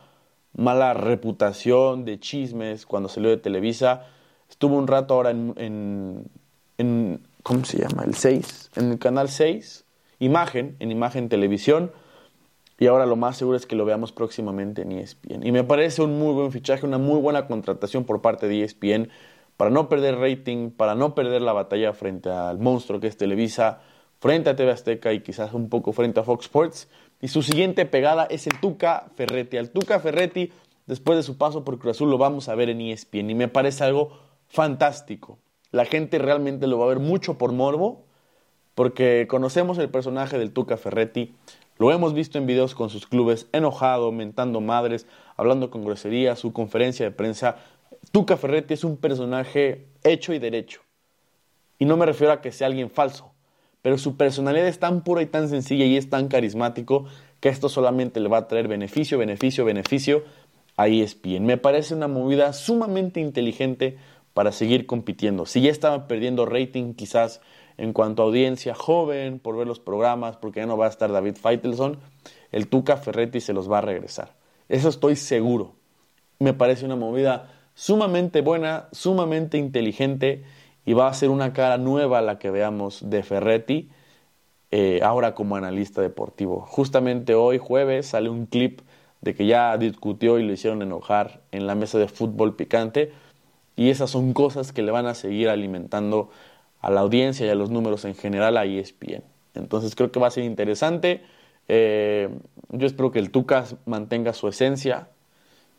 mala 0.55 0.93
reputación 0.93 2.05
de 2.05 2.17
chismes 2.17 2.85
cuando 2.85 3.09
salió 3.09 3.29
de 3.29 3.37
Televisa, 3.37 4.05
estuvo 4.49 4.77
un 4.77 4.87
rato 4.87 5.15
ahora 5.15 5.31
en, 5.31 6.23
en, 6.77 7.19
¿cómo 7.43 7.65
se 7.65 7.79
llama? 7.79 8.05
El 8.05 8.15
6, 8.15 8.71
en 8.77 8.91
el 8.93 8.99
canal 8.99 9.27
6, 9.27 9.83
Imagen, 10.19 10.75
en 10.79 10.91
Imagen 10.91 11.29
Televisión, 11.29 11.91
y 12.79 12.87
ahora 12.87 13.05
lo 13.05 13.15
más 13.15 13.37
seguro 13.37 13.57
es 13.57 13.65
que 13.65 13.75
lo 13.75 13.85
veamos 13.85 14.11
próximamente 14.11 14.83
en 14.83 14.91
ESPN. 14.91 15.45
Y 15.45 15.51
me 15.51 15.63
parece 15.63 16.03
un 16.03 16.19
muy 16.19 16.33
buen 16.33 16.51
fichaje, 16.51 16.85
una 16.85 16.99
muy 16.99 17.19
buena 17.19 17.47
contratación 17.47 18.03
por 18.05 18.21
parte 18.21 18.47
de 18.47 18.63
ESPN 18.63 19.09
para 19.57 19.71
no 19.71 19.89
perder 19.89 20.19
rating, 20.19 20.69
para 20.69 20.93
no 20.93 21.15
perder 21.15 21.41
la 21.41 21.53
batalla 21.53 21.93
frente 21.93 22.29
al 22.29 22.59
monstruo 22.59 22.99
que 22.99 23.07
es 23.07 23.17
Televisa, 23.17 23.81
frente 24.19 24.51
a 24.51 24.55
TV 24.55 24.71
Azteca 24.71 25.11
y 25.13 25.21
quizás 25.21 25.53
un 25.53 25.69
poco 25.69 25.91
frente 25.91 26.19
a 26.19 26.23
Fox 26.23 26.45
Sports. 26.45 26.87
Y 27.19 27.29
su 27.29 27.41
siguiente 27.41 27.87
pegada 27.87 28.25
es 28.29 28.45
el 28.45 28.59
Tuca 28.59 29.07
Ferretti. 29.15 29.57
Al 29.57 29.71
Tuca 29.71 29.99
Ferretti, 29.99 30.51
después 30.85 31.17
de 31.17 31.23
su 31.23 31.37
paso 31.37 31.63
por 31.63 31.79
Cruz 31.79 31.97
Azul, 31.97 32.11
lo 32.11 32.19
vamos 32.19 32.47
a 32.47 32.55
ver 32.55 32.69
en 32.69 32.81
ESPN 32.81 33.31
y 33.31 33.35
me 33.35 33.47
parece 33.47 33.83
algo 33.83 34.19
fantástico. 34.47 35.39
La 35.71 35.85
gente 35.85 36.19
realmente 36.19 36.67
lo 36.67 36.77
va 36.77 36.85
a 36.85 36.89
ver 36.89 36.99
mucho 36.99 37.39
por 37.39 37.51
morbo, 37.51 38.05
porque 38.77 39.25
conocemos 39.27 39.79
el 39.79 39.89
personaje 39.89 40.37
del 40.37 40.51
Tuca 40.51 40.77
Ferretti, 40.77 41.33
lo 41.79 41.91
hemos 41.91 42.13
visto 42.13 42.37
en 42.37 42.45
videos 42.45 42.75
con 42.75 42.91
sus 42.91 43.07
clubes, 43.07 43.47
enojado, 43.51 44.11
mentando 44.11 44.61
madres, 44.61 45.07
hablando 45.35 45.71
con 45.71 45.83
grosería, 45.83 46.35
su 46.35 46.53
conferencia 46.53 47.03
de 47.03 47.11
prensa. 47.11 47.55
Tuca 48.11 48.37
Ferretti 48.37 48.75
es 48.75 48.83
un 48.83 48.97
personaje 48.97 49.87
hecho 50.03 50.31
y 50.31 50.37
derecho. 50.37 50.81
Y 51.79 51.85
no 51.85 51.97
me 51.97 52.05
refiero 52.05 52.31
a 52.31 52.39
que 52.39 52.51
sea 52.51 52.67
alguien 52.67 52.91
falso, 52.91 53.31
pero 53.81 53.97
su 53.97 54.15
personalidad 54.15 54.67
es 54.67 54.77
tan 54.77 55.03
pura 55.03 55.23
y 55.23 55.25
tan 55.25 55.49
sencilla 55.49 55.85
y 55.85 55.97
es 55.97 56.11
tan 56.11 56.27
carismático 56.27 57.05
que 57.39 57.49
esto 57.49 57.69
solamente 57.69 58.19
le 58.19 58.29
va 58.29 58.37
a 58.37 58.47
traer 58.47 58.67
beneficio, 58.67 59.17
beneficio, 59.17 59.65
beneficio 59.65 60.23
a 60.75 60.87
ESPN. 60.87 61.47
Me 61.47 61.57
parece 61.57 61.95
una 61.95 62.07
movida 62.07 62.53
sumamente 62.53 63.21
inteligente 63.21 63.97
para 64.35 64.51
seguir 64.51 64.85
compitiendo. 64.85 65.47
Si 65.47 65.61
ya 65.61 65.71
estaba 65.71 66.07
perdiendo 66.07 66.45
rating, 66.45 66.93
quizás 66.93 67.41
en 67.77 67.93
cuanto 67.93 68.21
a 68.21 68.25
audiencia 68.25 68.73
joven, 68.73 69.39
por 69.39 69.55
ver 69.57 69.67
los 69.67 69.79
programas, 69.79 70.37
porque 70.37 70.61
ya 70.61 70.65
no 70.65 70.77
va 70.77 70.85
a 70.85 70.89
estar 70.89 71.11
David 71.11 71.35
Feitelson, 71.35 71.99
el 72.51 72.67
Tuca 72.67 72.97
Ferretti 72.97 73.39
se 73.39 73.53
los 73.53 73.71
va 73.71 73.79
a 73.79 73.81
regresar. 73.81 74.35
Eso 74.69 74.89
estoy 74.89 75.15
seguro. 75.15 75.73
Me 76.39 76.53
parece 76.53 76.85
una 76.85 76.95
movida 76.95 77.51
sumamente 77.73 78.41
buena, 78.41 78.89
sumamente 78.91 79.57
inteligente 79.57 80.43
y 80.85 80.93
va 80.93 81.07
a 81.07 81.13
ser 81.13 81.29
una 81.29 81.53
cara 81.53 81.77
nueva 81.77 82.21
la 82.21 82.39
que 82.39 82.49
veamos 82.49 83.09
de 83.09 83.23
Ferretti 83.23 83.89
eh, 84.71 84.99
ahora 85.03 85.33
como 85.33 85.55
analista 85.55 86.01
deportivo. 86.01 86.61
Justamente 86.61 87.35
hoy, 87.35 87.57
jueves, 87.57 88.07
sale 88.07 88.29
un 88.29 88.47
clip 88.47 88.81
de 89.21 89.33
que 89.33 89.45
ya 89.45 89.77
discutió 89.77 90.39
y 90.39 90.43
lo 90.43 90.53
hicieron 90.53 90.81
enojar 90.81 91.41
en 91.51 91.67
la 91.67 91.75
mesa 91.75 91.97
de 91.97 92.07
fútbol 92.07 92.55
picante 92.55 93.11
y 93.75 93.89
esas 93.89 94.09
son 94.09 94.33
cosas 94.33 94.73
que 94.73 94.81
le 94.81 94.91
van 94.91 95.05
a 95.05 95.13
seguir 95.13 95.49
alimentando 95.49 96.29
a 96.81 96.91
la 96.91 97.01
audiencia 97.01 97.45
y 97.45 97.49
a 97.49 97.55
los 97.55 97.69
números 97.69 98.05
en 98.05 98.15
general 98.15 98.57
a 98.57 98.65
ESPN. 98.65 99.23
Entonces 99.53 99.95
creo 99.95 100.11
que 100.11 100.19
va 100.19 100.27
a 100.27 100.31
ser 100.31 100.43
interesante. 100.43 101.21
Eh, 101.67 102.29
yo 102.69 102.87
espero 102.87 103.11
que 103.11 103.19
el 103.19 103.31
Tucas 103.31 103.75
mantenga 103.85 104.33
su 104.33 104.47
esencia, 104.47 105.09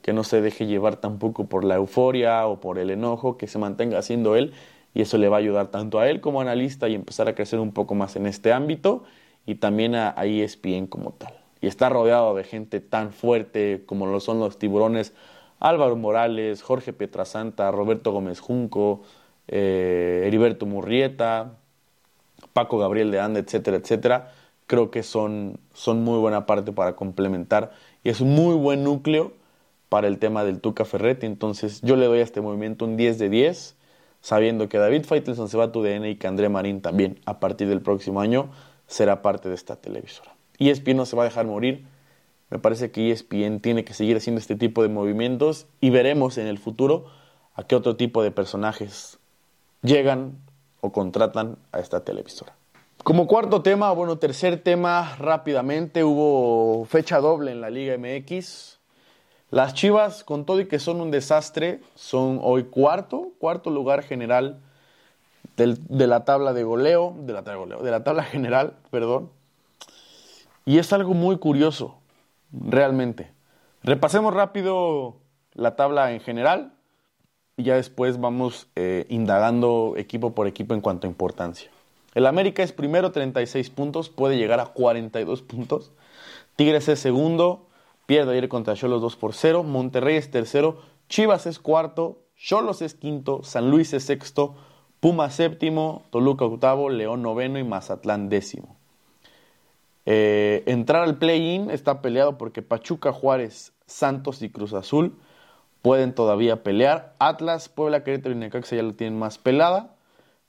que 0.02 0.12
no 0.12 0.24
se 0.24 0.40
deje 0.40 0.66
llevar 0.66 0.96
tampoco 0.96 1.46
por 1.46 1.64
la 1.64 1.76
euforia 1.76 2.46
o 2.46 2.60
por 2.60 2.78
el 2.78 2.90
enojo, 2.90 3.36
que 3.36 3.46
se 3.46 3.58
mantenga 3.58 4.02
siendo 4.02 4.36
él 4.36 4.52
y 4.94 5.02
eso 5.02 5.18
le 5.18 5.28
va 5.28 5.36
a 5.36 5.40
ayudar 5.40 5.68
tanto 5.68 5.98
a 5.98 6.08
él 6.08 6.20
como 6.20 6.40
analista 6.40 6.88
y 6.88 6.94
empezar 6.94 7.28
a 7.28 7.34
crecer 7.34 7.60
un 7.60 7.72
poco 7.72 7.94
más 7.94 8.16
en 8.16 8.26
este 8.26 8.52
ámbito 8.52 9.04
y 9.46 9.56
también 9.56 9.94
a, 9.94 10.14
a 10.16 10.26
ESPN 10.26 10.86
como 10.86 11.12
tal. 11.12 11.34
Y 11.60 11.66
está 11.66 11.88
rodeado 11.88 12.34
de 12.34 12.44
gente 12.44 12.80
tan 12.80 13.12
fuerte 13.12 13.82
como 13.86 14.06
lo 14.06 14.20
son 14.20 14.40
los 14.40 14.58
tiburones 14.58 15.14
Álvaro 15.60 15.96
Morales, 15.96 16.62
Jorge 16.62 16.92
Pietrasanta, 16.92 17.70
Roberto 17.70 18.12
Gómez 18.12 18.40
Junco, 18.40 19.02
eh, 19.48 20.24
Heriberto 20.26 20.66
Murrieta, 20.66 21.56
Paco 22.52 22.78
Gabriel 22.78 23.10
de 23.10 23.20
Anda, 23.20 23.40
etcétera, 23.40 23.78
etcétera, 23.78 24.32
creo 24.66 24.90
que 24.90 25.02
son, 25.02 25.58
son 25.74 26.04
muy 26.04 26.18
buena 26.18 26.46
parte 26.46 26.72
para 26.72 26.94
complementar 26.94 27.72
y 28.04 28.10
es 28.10 28.20
un 28.20 28.34
muy 28.34 28.54
buen 28.54 28.84
núcleo 28.84 29.32
para 29.88 30.06
el 30.06 30.18
tema 30.18 30.44
del 30.44 30.60
Tuca 30.60 30.84
Ferretti. 30.84 31.26
Entonces 31.26 31.80
yo 31.82 31.96
le 31.96 32.06
doy 32.06 32.20
a 32.20 32.22
este 32.22 32.40
movimiento 32.40 32.84
un 32.84 32.96
10 32.96 33.18
de 33.18 33.28
10, 33.30 33.76
sabiendo 34.20 34.68
que 34.68 34.78
David 34.78 35.04
Feitelson 35.04 35.48
se 35.48 35.56
va 35.56 35.64
a 35.64 35.72
tu 35.72 35.82
DN 35.82 36.08
y 36.10 36.16
que 36.16 36.26
André 36.26 36.48
Marín 36.48 36.80
también 36.80 37.18
a 37.24 37.40
partir 37.40 37.68
del 37.68 37.80
próximo 37.80 38.20
año 38.20 38.50
será 38.86 39.22
parte 39.22 39.48
de 39.48 39.54
esta 39.54 39.76
televisora. 39.76 40.34
ESPN 40.58 40.96
no 40.96 41.06
se 41.06 41.16
va 41.16 41.22
a 41.22 41.26
dejar 41.26 41.46
morir. 41.46 41.86
Me 42.50 42.58
parece 42.58 42.90
que 42.90 43.10
ESPN 43.10 43.60
tiene 43.60 43.84
que 43.84 43.94
seguir 43.94 44.16
haciendo 44.16 44.40
este 44.40 44.56
tipo 44.56 44.82
de 44.82 44.88
movimientos 44.88 45.66
y 45.80 45.90
veremos 45.90 46.38
en 46.38 46.46
el 46.46 46.58
futuro 46.58 47.06
a 47.54 47.64
qué 47.64 47.76
otro 47.76 47.96
tipo 47.96 48.22
de 48.22 48.30
personajes 48.30 49.18
llegan 49.82 50.38
o 50.80 50.92
contratan 50.92 51.58
a 51.72 51.78
esta 51.80 52.04
televisora. 52.04 52.54
Como 53.04 53.26
cuarto 53.26 53.62
tema, 53.62 53.92
bueno, 53.92 54.18
tercer 54.18 54.62
tema, 54.62 55.16
rápidamente 55.18 56.04
hubo 56.04 56.84
fecha 56.84 57.20
doble 57.20 57.52
en 57.52 57.60
la 57.60 57.70
Liga 57.70 57.96
MX. 57.96 58.78
Las 59.50 59.72
Chivas, 59.72 60.24
con 60.24 60.44
todo 60.44 60.60
y 60.60 60.68
que 60.68 60.78
son 60.78 61.00
un 61.00 61.10
desastre, 61.10 61.80
son 61.94 62.38
hoy 62.42 62.64
cuarto, 62.64 63.30
cuarto 63.38 63.70
lugar 63.70 64.02
general 64.02 64.60
de 65.56 66.06
la 66.06 66.24
tabla 66.24 66.52
de 66.52 66.62
goleo, 66.64 67.16
de 67.20 67.32
la 67.32 67.42
tabla 67.42 67.52
de 67.52 67.58
goleo, 67.58 67.82
de 67.82 67.90
la 67.90 68.04
tabla 68.04 68.22
general, 68.24 68.76
perdón. 68.90 69.30
Y 70.64 70.78
es 70.78 70.92
algo 70.92 71.14
muy 71.14 71.38
curioso, 71.38 71.98
realmente. 72.52 73.32
Repasemos 73.82 74.34
rápido 74.34 75.16
la 75.54 75.76
tabla 75.76 76.12
en 76.12 76.20
general 76.20 76.74
y 77.58 77.64
ya 77.64 77.74
después 77.74 78.20
vamos 78.20 78.68
eh, 78.76 79.04
indagando 79.08 79.94
equipo 79.96 80.32
por 80.32 80.46
equipo 80.46 80.74
en 80.74 80.80
cuanto 80.80 81.06
a 81.06 81.10
importancia. 81.10 81.70
El 82.14 82.26
América 82.26 82.62
es 82.62 82.72
primero 82.72 83.10
36 83.10 83.68
puntos, 83.70 84.08
puede 84.08 84.38
llegar 84.38 84.60
a 84.60 84.66
42 84.66 85.42
puntos. 85.42 85.90
Tigres 86.54 86.88
es 86.88 87.00
segundo, 87.00 87.66
pierde 88.06 88.32
ayer 88.32 88.48
contra 88.48 88.74
Cholos 88.74 89.02
2 89.02 89.16
por 89.16 89.34
0. 89.34 89.64
Monterrey 89.64 90.16
es 90.16 90.30
tercero, 90.30 90.80
Chivas 91.08 91.46
es 91.46 91.58
cuarto, 91.58 92.20
Cholos 92.36 92.80
es 92.80 92.94
quinto, 92.94 93.42
San 93.42 93.70
Luis 93.70 93.92
es 93.92 94.04
sexto, 94.04 94.54
Puma 95.00 95.28
séptimo, 95.28 96.02
Toluca 96.10 96.44
octavo, 96.44 96.90
León 96.90 97.22
noveno 97.22 97.58
y 97.58 97.64
Mazatlán 97.64 98.28
décimo. 98.28 98.76
Eh, 100.06 100.62
entrar 100.66 101.02
al 101.02 101.18
play-in 101.18 101.70
está 101.70 102.02
peleado 102.02 102.38
porque 102.38 102.62
Pachuca, 102.62 103.12
Juárez, 103.12 103.72
Santos 103.86 104.42
y 104.42 104.48
Cruz 104.48 104.72
Azul 104.74 105.18
pueden 105.82 106.14
todavía 106.14 106.62
pelear. 106.62 107.14
Atlas, 107.18 107.68
Puebla, 107.68 108.04
Querétaro 108.04 108.34
y 108.34 108.38
Necaxa 108.38 108.76
ya 108.76 108.82
lo 108.82 108.94
tienen 108.94 109.18
más 109.18 109.38
pelada, 109.38 109.94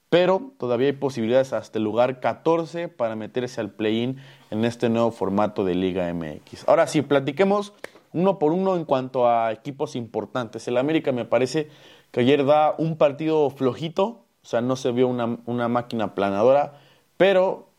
pero 0.09 0.51
todavía 0.57 0.88
hay 0.88 0.93
posibilidades 0.93 1.53
hasta 1.53 1.77
el 1.77 1.83
lugar 1.83 2.19
14 2.19 2.88
para 2.88 3.15
meterse 3.15 3.62
al 3.62 3.71
play-in 3.71 4.17
en 4.50 4.65
este 4.65 4.89
nuevo 4.89 5.12
formato 5.12 5.63
de 5.63 5.75
Liga 5.75 6.12
MX. 6.13 6.67
Ahora 6.67 6.88
sí, 6.88 7.01
platiquemos 7.01 7.74
uno 8.12 8.39
por 8.39 8.51
uno 8.51 8.75
en 8.75 8.86
cuanto 8.86 9.29
a 9.29 9.51
equipos 9.51 9.95
importantes. 9.95 10.67
El 10.67 10.77
América 10.77 11.12
me 11.12 11.25
parece 11.25 11.69
que 12.12 12.21
ayer 12.21 12.45
da 12.45 12.74
un 12.77 12.98
partido 12.98 13.50
flojito, 13.51 14.25
o 14.41 14.45
sea, 14.45 14.62
no 14.62 14.75
se 14.75 14.91
vio 14.91 15.07
una, 15.07 15.38
una 15.45 15.67
máquina 15.67 16.15
planadora, 16.15 16.79
pero 17.17 17.69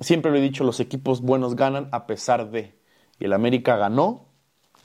siempre 0.00 0.30
lo 0.30 0.36
he 0.36 0.42
dicho, 0.42 0.64
los 0.64 0.80
equipos 0.80 1.22
buenos 1.22 1.56
ganan 1.56 1.88
a 1.92 2.06
pesar 2.06 2.50
de. 2.50 2.74
Y 3.18 3.24
el 3.24 3.32
América 3.32 3.76
ganó, 3.76 4.25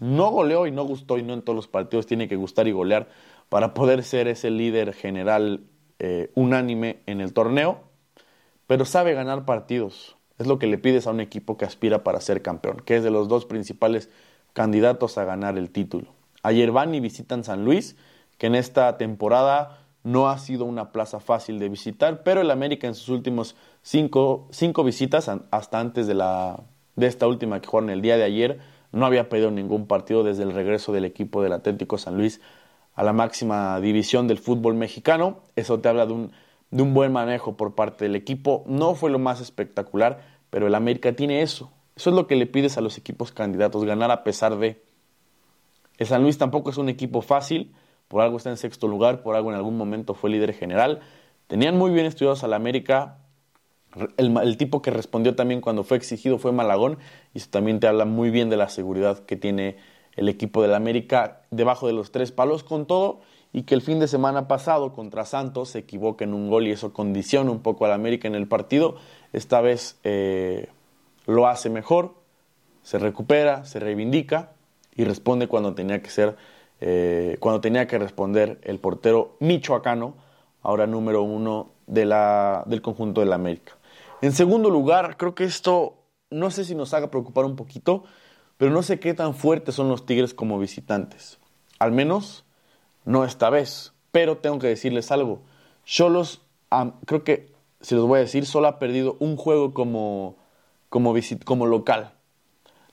no 0.02 0.32
goleó 0.32 0.66
y 0.66 0.72
no 0.72 0.84
gustó 0.84 1.20
y 1.20 1.24
no 1.24 1.34
en 1.34 1.44
todos 1.44 1.56
los 1.56 1.68
partidos 1.68 2.08
tiene 2.08 2.28
que 2.28 2.36
gustar 2.36 2.68
y 2.68 2.72
golear 2.72 3.08
para 3.50 3.76
poder 3.76 4.04
ser 4.04 4.28
ese 4.28 4.50
líder 4.50 4.94
general 4.94 5.62
eh, 6.00 6.32
unánime 6.34 7.02
en 7.06 7.22
el 7.22 7.34
torneo, 7.34 7.84
pero 8.66 8.84
sabe 8.84 9.14
ganar 9.14 9.46
partidos. 9.46 10.18
Es 10.40 10.48
lo 10.48 10.58
que 10.58 10.66
le 10.66 10.80
pides 10.80 11.06
a 11.06 11.12
un 11.12 11.20
equipo 11.20 11.56
que 11.56 11.66
aspira 11.66 12.04
para 12.04 12.20
ser 12.20 12.42
campeón, 12.42 12.82
que 12.84 12.98
es 12.98 13.04
de 13.04 13.12
los 13.12 13.28
dos 13.28 13.46
principales 13.46 14.10
candidatos 14.54 15.20
a 15.20 15.24
ganar 15.24 15.60
el 15.60 15.70
título. 15.70 16.08
Ayer 16.42 16.72
van 16.72 16.96
y 16.96 17.00
visitan 17.00 17.44
San 17.44 17.64
Luis, 17.64 17.96
que 18.40 18.48
en 18.48 18.56
esta 18.56 18.98
temporada 18.98 19.86
no 20.04 20.30
ha 20.30 20.40
sido 20.40 20.66
una 20.66 20.92
plaza 20.92 21.20
fácil 21.20 21.60
de 21.60 21.70
visitar, 21.70 22.24
pero 22.24 22.42
el 22.42 22.50
América 22.50 22.88
en 22.88 22.96
sus 22.96 23.10
últimos 23.10 23.56
cinco, 23.84 24.48
cinco 24.50 24.84
visitas 24.84 25.30
hasta 25.30 25.80
antes 25.80 26.08
de 26.08 26.16
la 26.16 26.64
de 26.96 27.06
esta 27.06 27.28
última 27.28 27.62
que 27.62 27.68
jugaron 27.68 27.92
el 27.92 28.02
día 28.02 28.18
de 28.18 28.24
ayer. 28.24 28.60
No 28.92 29.06
había 29.06 29.30
perdido 29.30 29.52
ningún 29.52 29.88
partido 29.88 30.24
desde 30.24 30.44
el 30.44 30.52
regreso 30.52 30.92
del 30.92 31.06
equipo 31.06 31.42
del 31.42 31.54
Atlético 31.54 31.98
San 31.98 32.18
Luis 32.18 32.42
a 32.94 33.04
la 33.04 33.14
máxima 33.14 33.80
división 33.80 34.28
del 34.28 34.38
fútbol 34.38 34.76
mexicano. 34.76 35.40
Eso 35.56 35.80
te 35.80 35.90
habla 35.90 36.06
de 36.06 36.14
un, 36.14 36.32
de 36.72 36.84
un 36.84 36.94
buen 36.94 37.12
manejo 37.12 37.56
por 37.56 37.76
parte 37.76 38.06
del 38.06 38.16
equipo. 38.16 38.64
No 38.68 38.96
fue 38.96 39.10
lo 39.10 39.20
más 39.20 39.42
espectacular, 39.42 40.22
pero 40.50 40.68
el 40.68 40.76
América 40.76 41.14
tiene 41.14 41.42
eso. 41.42 41.72
Eso 41.96 42.10
es 42.10 42.16
lo 42.16 42.28
que 42.28 42.36
le 42.36 42.48
pides 42.48 42.78
a 42.78 42.82
los 42.82 42.98
equipos 42.98 43.32
candidatos, 43.32 43.86
ganar 43.86 44.12
a 44.12 44.24
pesar 44.24 44.58
de... 44.58 44.84
El 45.98 46.08
San 46.08 46.24
Luis 46.24 46.38
tampoco 46.38 46.70
es 46.72 46.78
un 46.78 46.90
equipo 46.90 47.22
fácil, 47.22 47.74
por 48.08 48.22
algo 48.22 48.38
está 48.38 48.50
en 48.50 48.58
sexto 48.58 48.88
lugar, 48.88 49.22
por 49.22 49.36
algo 49.36 49.52
en 49.52 49.56
algún 49.56 49.78
momento 49.78 50.14
fue 50.14 50.30
líder 50.30 50.54
general. 50.54 51.02
Tenían 51.48 51.78
muy 51.78 51.92
bien 51.92 52.06
estudiados 52.06 52.44
al 52.44 52.54
América. 52.54 53.20
El, 54.18 54.58
tipo 54.58 54.82
que 54.82 54.92
respondió 54.92 55.36
también 55.36 55.60
cuando 55.60 55.84
fue 55.84 55.98
exigido 55.98 56.38
fue 56.38 56.52
Malagón, 56.52 56.98
y 57.34 57.40
eso 57.40 57.50
también 57.50 57.80
te 57.80 57.88
habla 57.88 58.06
muy 58.06 58.30
bien 58.30 58.50
de 58.50 58.58
la 58.58 58.70
seguridad 58.70 59.20
que 59.20 59.36
tiene 59.36 59.78
el 60.16 60.30
equipo 60.30 60.62
del 60.62 60.74
América 60.74 61.42
debajo 61.52 61.88
de 61.88 61.94
los 61.94 62.12
tres 62.12 62.32
palos 62.32 62.64
con 62.64 62.86
todo 62.86 63.22
y 63.54 63.64
que 63.64 63.76
el 63.76 63.82
fin 63.82 64.00
de 64.00 64.08
semana 64.08 64.48
pasado 64.48 64.94
contra 64.94 65.26
Santos 65.26 65.70
se 65.70 65.80
equivoca 65.80 66.24
en 66.24 66.34
un 66.34 66.50
gol 66.50 66.68
y 66.68 66.72
eso 66.72 66.94
condiciona 66.94 67.52
un 67.52 67.62
poco 67.62 67.86
al 67.86 67.92
América 67.92 68.28
en 68.28 68.36
el 68.36 68.48
partido. 68.48 68.96
Esta 69.34 69.60
vez 69.62 70.00
eh, 70.04 70.70
lo 71.26 71.48
hace 71.48 71.70
mejor, 71.70 72.16
se 72.84 72.98
recupera, 72.98 73.66
se 73.66 73.80
reivindica 73.80 74.52
y 74.96 75.04
responde 75.04 75.48
cuando 75.48 75.74
tenía 75.74 76.02
que 76.02 76.10
ser, 76.10 76.36
eh, 76.80 77.38
cuando 77.40 77.62
tenía 77.62 77.88
que 77.88 78.00
responder 78.00 78.60
el 78.64 78.80
portero 78.80 79.36
michoacano, 79.40 80.16
ahora 80.64 80.88
número 80.88 81.24
uno 81.24 81.72
de 81.88 82.06
la, 82.06 82.64
del 82.68 82.82
conjunto 82.82 83.22
del 83.22 83.34
América. 83.34 83.74
En 84.22 84.34
segundo 84.34 84.70
lugar, 84.70 85.18
creo 85.18 85.34
que 85.34 85.44
esto 85.44 86.02
no 86.30 86.52
sé 86.52 86.64
si 86.64 86.76
nos 86.76 86.94
haga 86.94 87.12
preocupar 87.12 87.46
un 87.46 87.56
poquito, 87.56 88.04
pero 88.58 88.72
no 88.72 88.84
sé 88.84 89.00
qué 89.00 89.14
tan 89.14 89.34
fuertes 89.34 89.76
son 89.76 89.90
los 89.90 90.06
Tigres 90.06 90.34
como 90.34 90.60
visitantes. 90.60 91.40
Al 91.80 91.92
menos 91.92 92.46
no 93.06 93.26
esta 93.26 93.50
vez. 93.50 93.94
Pero 94.12 94.38
tengo 94.38 94.60
que 94.60 94.68
decirles 94.68 95.12
algo. 95.12 95.42
Cholos, 95.86 96.42
creo 97.06 97.24
que, 97.24 97.54
si 97.80 97.96
los 97.96 98.06
voy 98.06 98.18
a 98.18 98.22
decir, 98.22 98.46
solo 98.46 98.68
ha 98.68 98.78
perdido 98.78 99.18
un 99.20 99.38
juego 99.38 99.74
como, 99.74 100.38
como, 100.90 101.16
como 101.46 101.66
local. 101.66 102.14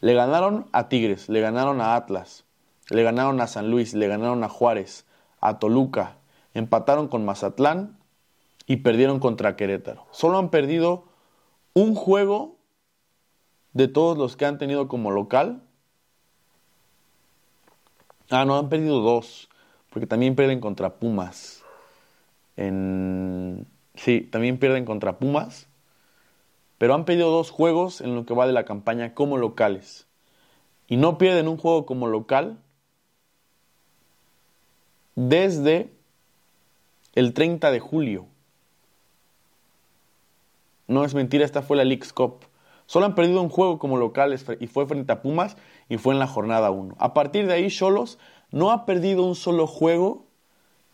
Le 0.00 0.14
ganaron 0.14 0.68
a 0.72 0.88
Tigres, 0.88 1.28
le 1.28 1.40
ganaron 1.40 1.80
a 1.80 1.96
Atlas, 1.96 2.44
le 2.88 3.02
ganaron 3.02 3.40
a 3.40 3.48
San 3.48 3.70
Luis, 3.70 3.94
le 3.94 4.06
ganaron 4.06 4.44
a 4.44 4.48
Juárez, 4.48 5.06
a 5.40 5.58
Toluca, 5.58 6.18
empataron 6.54 7.08
con 7.08 7.24
Mazatlán 7.24 7.98
y 8.66 8.76
perdieron 8.76 9.18
contra 9.18 9.56
Querétaro. 9.56 10.06
Solo 10.12 10.38
han 10.38 10.50
perdido 10.50 11.07
un 11.78 11.94
juego 11.94 12.56
de 13.72 13.86
todos 13.86 14.18
los 14.18 14.36
que 14.36 14.46
han 14.46 14.58
tenido 14.58 14.88
como 14.88 15.12
local. 15.12 15.62
Ah, 18.30 18.44
no, 18.44 18.58
han 18.58 18.68
perdido 18.68 19.00
dos, 19.00 19.48
porque 19.90 20.06
también 20.06 20.34
pierden 20.34 20.60
contra 20.60 20.98
Pumas. 20.98 21.62
En... 22.56 23.66
Sí, 23.94 24.22
también 24.22 24.58
pierden 24.58 24.84
contra 24.84 25.18
Pumas, 25.18 25.68
pero 26.78 26.94
han 26.94 27.04
perdido 27.04 27.30
dos 27.30 27.50
juegos 27.50 28.00
en 28.00 28.14
lo 28.16 28.26
que 28.26 28.34
va 28.34 28.46
de 28.46 28.52
la 28.52 28.64
campaña 28.64 29.14
como 29.14 29.38
locales. 29.38 30.06
Y 30.88 30.96
no 30.96 31.16
pierden 31.16 31.46
un 31.46 31.58
juego 31.58 31.86
como 31.86 32.08
local 32.08 32.58
desde 35.14 35.92
el 37.14 37.34
30 37.34 37.70
de 37.70 37.80
julio. 37.80 38.26
No 40.88 41.04
es 41.04 41.14
mentira, 41.14 41.44
esta 41.44 41.62
fue 41.62 41.76
la 41.76 41.84
League's 41.84 42.12
Cup. 42.12 42.46
Solo 42.86 43.04
han 43.04 43.14
perdido 43.14 43.42
un 43.42 43.50
juego 43.50 43.78
como 43.78 43.98
locales 43.98 44.44
y 44.58 44.66
fue 44.66 44.86
frente 44.86 45.12
a 45.12 45.20
Pumas 45.20 45.58
y 45.90 45.98
fue 45.98 46.14
en 46.14 46.18
la 46.18 46.26
jornada 46.26 46.70
1. 46.70 46.96
A 46.98 47.12
partir 47.12 47.46
de 47.46 47.52
ahí, 47.52 47.68
Cholos 47.68 48.18
no 48.50 48.70
ha 48.70 48.86
perdido 48.86 49.24
un 49.24 49.34
solo 49.34 49.66
juego 49.66 50.24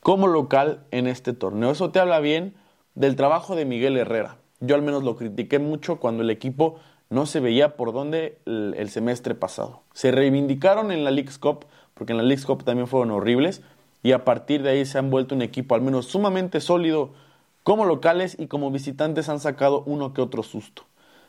como 0.01 0.27
local 0.27 0.85
en 0.91 1.07
este 1.07 1.33
torneo. 1.33 1.71
Eso 1.71 1.91
te 1.91 2.01
habla 2.01 2.19
bien 2.19 2.55
del 2.97 3.15
trabajo 3.15 3.55
de 3.55 3.65
Miguel 3.65 3.97
Herrera. 3.97 4.39
Yo 4.59 4.75
al 4.75 4.83
menos 4.83 5.05
lo 5.05 5.15
critiqué 5.15 5.61
mucho 5.61 6.01
cuando 6.01 6.25
el 6.25 6.31
equipo 6.31 6.77
no 7.11 7.27
se 7.27 7.39
veía 7.39 7.77
por 7.77 7.93
dónde 7.93 8.39
el, 8.45 8.89
semestre 8.91 9.37
pasado. 9.37 9.83
Se 9.93 10.11
reivindicaron 10.11 10.91
en 10.91 11.05
la 11.05 11.13
League's 11.13 11.39
Cup, 11.39 11.67
porque 11.95 12.13
en 12.13 12.17
la 12.17 12.25
League's 12.25 12.47
Cup 12.47 12.65
también 12.65 12.89
fueron 12.89 13.13
horribles, 13.13 13.63
y 14.03 14.13
a 14.13 14.25
partir 14.25 14.63
de 14.63 14.71
ahí 14.71 14.85
se 14.85 14.99
han 14.99 15.11
vuelto 15.11 15.35
un 15.35 15.43
equipo 15.43 15.77
al 15.77 15.83
menos 15.83 16.07
sumamente 16.07 16.61
sólido 16.61 17.13
como 17.65 17.87
locales 17.87 18.37
y 18.39 18.47
como 18.47 18.71
visitantes 18.71 19.29
han 19.29 19.41
sacado 19.41 19.83
uno 19.87 20.13
que 20.13 20.23
otro 20.23 20.43
susto. 20.43 20.85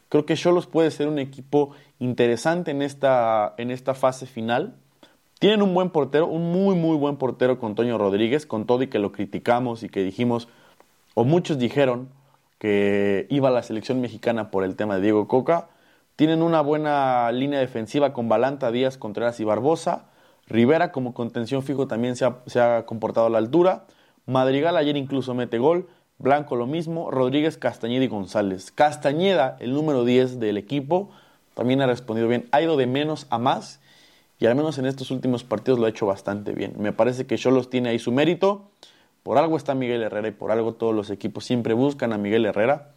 Creo 0.09 0.25
que 0.25 0.35
Cholos 0.35 0.67
puede 0.67 0.91
ser 0.91 1.07
un 1.07 1.17
equipo 1.17 1.71
interesante 1.97 2.71
en 2.71 2.81
esta, 2.81 3.55
en 3.57 3.71
esta 3.71 3.95
fase 3.95 4.27
final. 4.27 4.75
Tienen 5.39 5.61
un 5.61 5.73
buen 5.73 5.89
portero, 5.89 6.27
un 6.27 6.51
muy, 6.51 6.75
muy 6.75 6.95
buen 6.97 7.17
portero 7.17 7.57
con 7.57 7.73
Toño 7.73 7.97
Rodríguez, 7.97 8.45
con 8.45 8.65
todo 8.65 8.83
y 8.83 8.87
que 8.87 8.99
lo 8.99 9.11
criticamos 9.11 9.81
y 9.83 9.89
que 9.89 10.03
dijimos, 10.03 10.47
o 11.15 11.23
muchos 11.23 11.57
dijeron 11.57 12.09
que 12.59 13.27
iba 13.29 13.49
a 13.49 13.51
la 13.51 13.63
selección 13.63 14.01
mexicana 14.01 14.51
por 14.51 14.63
el 14.63 14.75
tema 14.75 14.95
de 14.95 15.01
Diego 15.01 15.27
Coca. 15.27 15.69
Tienen 16.15 16.41
una 16.41 16.61
buena 16.61 17.31
línea 17.31 17.59
defensiva 17.59 18.13
con 18.13 18.29
Balanta, 18.29 18.71
Díaz, 18.71 18.97
Contreras 18.97 19.39
y 19.39 19.43
Barbosa. 19.43 20.05
Rivera 20.47 20.91
como 20.91 21.13
contención 21.13 21.63
fijo 21.63 21.87
también 21.87 22.15
se 22.15 22.25
ha, 22.25 22.37
se 22.45 22.59
ha 22.59 22.85
comportado 22.85 23.27
a 23.27 23.29
la 23.29 23.37
altura. 23.37 23.85
Madrigal 24.25 24.77
ayer 24.77 24.95
incluso 24.95 25.33
mete 25.33 25.57
gol. 25.57 25.87
Blanco 26.17 26.55
lo 26.55 26.65
mismo, 26.65 27.11
Rodríguez, 27.11 27.57
Castañeda 27.57 28.05
y 28.05 28.07
González. 28.07 28.71
Castañeda, 28.71 29.57
el 29.59 29.73
número 29.73 30.05
10 30.05 30.39
del 30.39 30.57
equipo, 30.57 31.09
también 31.53 31.81
ha 31.81 31.87
respondido 31.87 32.27
bien. 32.27 32.47
Ha 32.51 32.61
ido 32.61 32.77
de 32.77 32.87
menos 32.87 33.27
a 33.29 33.37
más 33.37 33.81
y 34.39 34.45
al 34.45 34.55
menos 34.55 34.77
en 34.77 34.85
estos 34.85 35.11
últimos 35.11 35.43
partidos 35.43 35.79
lo 35.79 35.85
ha 35.85 35.89
hecho 35.89 36.05
bastante 36.05 36.53
bien. 36.53 36.73
Me 36.77 36.93
parece 36.93 37.25
que 37.25 37.37
Cholos 37.37 37.69
tiene 37.69 37.89
ahí 37.89 37.99
su 37.99 38.11
mérito. 38.11 38.69
Por 39.23 39.37
algo 39.37 39.57
está 39.57 39.75
Miguel 39.75 40.03
Herrera 40.03 40.27
y 40.27 40.31
por 40.31 40.51
algo 40.51 40.73
todos 40.73 40.95
los 40.95 41.09
equipos 41.09 41.45
siempre 41.45 41.73
buscan 41.73 42.13
a 42.13 42.17
Miguel 42.17 42.45
Herrera 42.45 42.91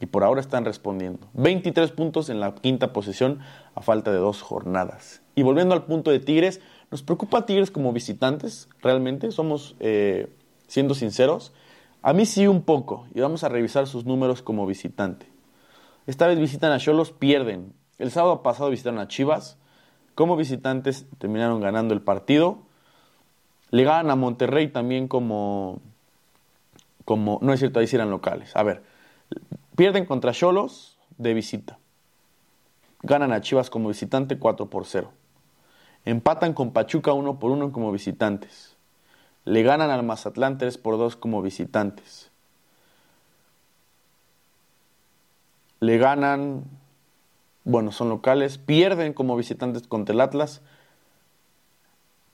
y 0.00 0.06
por 0.06 0.24
ahora 0.24 0.40
están 0.40 0.64
respondiendo. 0.64 1.26
23 1.34 1.90
puntos 1.92 2.28
en 2.28 2.40
la 2.40 2.54
quinta 2.54 2.92
posición 2.92 3.40
a 3.74 3.82
falta 3.82 4.12
de 4.12 4.18
dos 4.18 4.42
jornadas. 4.42 5.22
Y 5.34 5.42
volviendo 5.42 5.74
al 5.74 5.84
punto 5.84 6.10
de 6.10 6.20
Tigres, 6.20 6.60
¿nos 6.90 7.02
preocupa 7.02 7.46
Tigres 7.46 7.70
como 7.70 7.92
visitantes? 7.92 8.68
Realmente, 8.82 9.30
somos, 9.32 9.76
eh, 9.80 10.28
siendo 10.66 10.94
sinceros, 10.94 11.52
a 12.02 12.12
mí 12.12 12.26
sí 12.26 12.46
un 12.46 12.62
poco, 12.62 13.06
y 13.14 13.20
vamos 13.20 13.44
a 13.44 13.48
revisar 13.48 13.86
sus 13.86 14.04
números 14.04 14.42
como 14.42 14.66
visitante. 14.66 15.26
Esta 16.06 16.26
vez 16.26 16.38
visitan 16.38 16.72
a 16.72 16.78
Cholos, 16.78 17.12
pierden. 17.12 17.74
El 17.98 18.10
sábado 18.10 18.42
pasado 18.42 18.70
visitaron 18.70 18.98
a 18.98 19.08
Chivas. 19.08 19.58
Como 20.14 20.36
visitantes 20.36 21.06
terminaron 21.18 21.60
ganando 21.60 21.92
el 21.92 22.00
partido. 22.00 22.60
Le 23.70 23.84
ganan 23.84 24.10
a 24.10 24.16
Monterrey 24.16 24.68
también 24.68 25.06
como... 25.06 25.80
como 27.04 27.38
no 27.42 27.52
es 27.52 27.58
cierto, 27.58 27.80
ahí 27.80 27.86
sí 27.86 27.96
eran 27.96 28.10
locales. 28.10 28.56
A 28.56 28.62
ver, 28.62 28.82
pierden 29.76 30.06
contra 30.06 30.32
Cholos 30.32 30.96
de 31.18 31.34
visita. 31.34 31.78
Ganan 33.02 33.32
a 33.32 33.42
Chivas 33.42 33.68
como 33.68 33.88
visitante 33.88 34.38
4 34.38 34.70
por 34.70 34.86
0. 34.86 35.12
Empatan 36.06 36.54
con 36.54 36.72
Pachuca 36.72 37.12
1 37.12 37.38
por 37.38 37.50
1 37.50 37.70
como 37.70 37.92
visitantes 37.92 38.77
le 39.48 39.62
ganan 39.62 39.90
al 39.90 40.02
Mazatlán 40.02 40.58
3 40.58 40.76
por 40.76 40.98
2 40.98 41.16
como 41.16 41.40
visitantes. 41.40 42.30
Le 45.80 45.96
ganan, 45.96 46.64
bueno, 47.64 47.90
son 47.90 48.10
locales, 48.10 48.58
pierden 48.58 49.14
como 49.14 49.36
visitantes 49.36 49.88
contra 49.88 50.14
el 50.14 50.20
Atlas, 50.20 50.60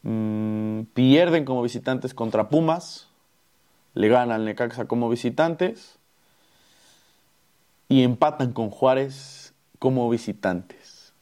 mm, 0.02 0.82
pierden 0.92 1.44
como 1.44 1.62
visitantes 1.62 2.14
contra 2.14 2.48
Pumas, 2.48 3.06
le 3.94 4.08
ganan 4.08 4.32
al 4.32 4.44
Necaxa 4.44 4.86
como 4.86 5.08
visitantes 5.08 5.98
y 7.88 8.02
empatan 8.02 8.52
con 8.52 8.70
Juárez 8.70 9.54
como 9.78 10.10
visitantes. 10.10 11.12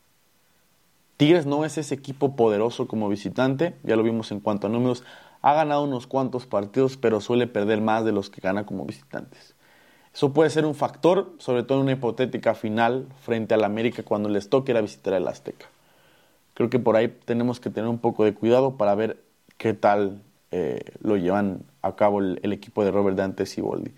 Tigres 1.19 1.45
no 1.45 1.67
es 1.67 1.77
ese 1.77 1.95
equipo 1.95 2.35
poderoso 2.35 2.89
como 2.89 3.11
visitante, 3.11 3.77
ya 3.83 3.95
lo 3.95 4.03
vimos 4.03 4.33
en 4.33 4.41
cuanto 4.41 4.69
a 4.69 4.71
números, 4.71 5.05
ha 5.43 5.55
ganado 5.55 5.83
unos 5.83 6.07
cuantos 6.07 6.47
partidos, 6.47 6.97
pero 6.97 7.21
suele 7.21 7.47
perder 7.47 7.81
más 7.81 8.05
de 8.05 8.13
los 8.13 8.31
que 8.31 8.41
gana 8.41 8.65
como 8.65 8.87
visitantes. 8.87 9.55
Eso 10.15 10.33
puede 10.33 10.51
ser 10.51 10.65
un 10.65 10.75
factor, 10.75 11.33
sobre 11.39 11.65
todo 11.65 11.79
en 11.79 11.85
una 11.85 11.93
hipotética 11.93 12.55
final 12.55 13.09
frente 13.21 13.55
al 13.55 13.65
América 13.65 14.03
cuando 14.03 14.29
les 14.29 14.49
toque 14.49 14.73
ir 14.73 14.79
a 14.79 14.83
visitar 14.83 15.15
el 15.15 15.27
Azteca. 15.27 15.67
Creo 16.55 16.71
que 16.71 16.79
por 16.79 16.97
ahí 16.97 17.09
tenemos 17.25 17.61
que 17.61 17.71
tener 17.71 17.89
un 17.89 17.99
poco 17.99 18.25
de 18.25 18.35
cuidado 18.35 18.77
para 18.77 18.95
ver 18.95 19.23
qué 19.57 19.73
tal 19.73 20.23
eh, 20.51 20.81
lo 21.01 21.17
llevan 21.17 21.65
a 21.81 21.97
cabo 21.97 22.21
el, 22.21 22.39
el, 22.43 22.53
equipo 22.53 22.85
de 22.85 22.91
Robert 22.91 23.17
Dantes 23.17 23.57
y 23.57 23.63
Boldi. 23.63 23.93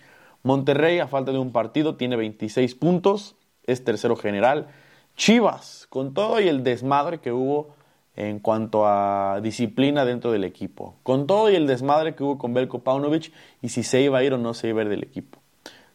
Monterrey, 0.44 1.00
a 1.00 1.08
falta 1.08 1.32
de 1.32 1.38
un 1.38 1.52
partido, 1.52 1.96
tiene 1.96 2.16
26 2.16 2.74
puntos, 2.76 3.34
es 3.66 3.82
tercero 3.82 4.14
general. 4.14 4.68
Chivas, 5.16 5.86
con 5.90 6.14
todo 6.14 6.40
y 6.40 6.48
el 6.48 6.62
desmadre 6.62 7.18
que 7.18 7.32
hubo 7.32 7.74
en 8.16 8.38
cuanto 8.38 8.86
a 8.86 9.40
disciplina 9.42 10.04
dentro 10.04 10.30
del 10.32 10.44
equipo. 10.44 10.94
Con 11.02 11.26
todo 11.26 11.50
y 11.50 11.56
el 11.56 11.66
desmadre 11.66 12.14
que 12.14 12.22
hubo 12.22 12.38
con 12.38 12.54
Belko 12.54 12.80
Paunovic 12.80 13.32
y 13.60 13.70
si 13.70 13.82
se 13.82 14.02
iba 14.02 14.18
a 14.18 14.24
ir 14.24 14.32
o 14.32 14.38
no 14.38 14.54
se 14.54 14.68
iba 14.68 14.80
a 14.80 14.84
ir 14.84 14.90
del 14.90 15.02
equipo. 15.02 15.38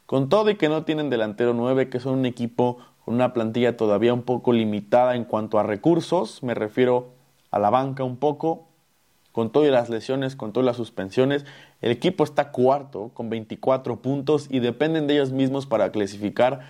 Con 0.06 0.28
todo 0.28 0.50
y 0.50 0.56
que 0.56 0.70
no 0.70 0.84
tienen 0.84 1.10
delantero 1.10 1.54
9, 1.54 1.90
que 1.90 2.00
son 2.00 2.20
un 2.20 2.26
equipo 2.26 2.78
con 3.06 3.16
una 3.16 3.34
plantilla 3.34 3.78
todavía 3.78 4.14
un 4.14 4.24
poco 4.24 4.54
limitada 4.54 5.16
en 5.16 5.24
cuanto 5.24 5.60
a 5.60 5.64
recursos, 5.64 6.44
me 6.44 6.54
refiero 6.54 7.10
a 7.52 7.60
la 7.60 7.70
banca 7.70 8.04
un 8.04 8.18
poco, 8.18 8.66
con 9.32 9.52
todas 9.52 9.72
las 9.72 9.90
lesiones, 9.90 10.36
con 10.36 10.52
todas 10.52 10.66
las 10.66 10.78
suspensiones. 10.78 11.46
El 11.82 11.92
equipo 11.92 12.24
está 12.24 12.52
cuarto 12.52 13.12
con 13.14 13.30
24 13.30 14.02
puntos 14.02 14.48
y 14.50 14.60
dependen 14.60 15.08
de 15.08 15.14
ellos 15.14 15.32
mismos 15.32 15.66
para 15.66 15.92
clasificar 15.92 16.62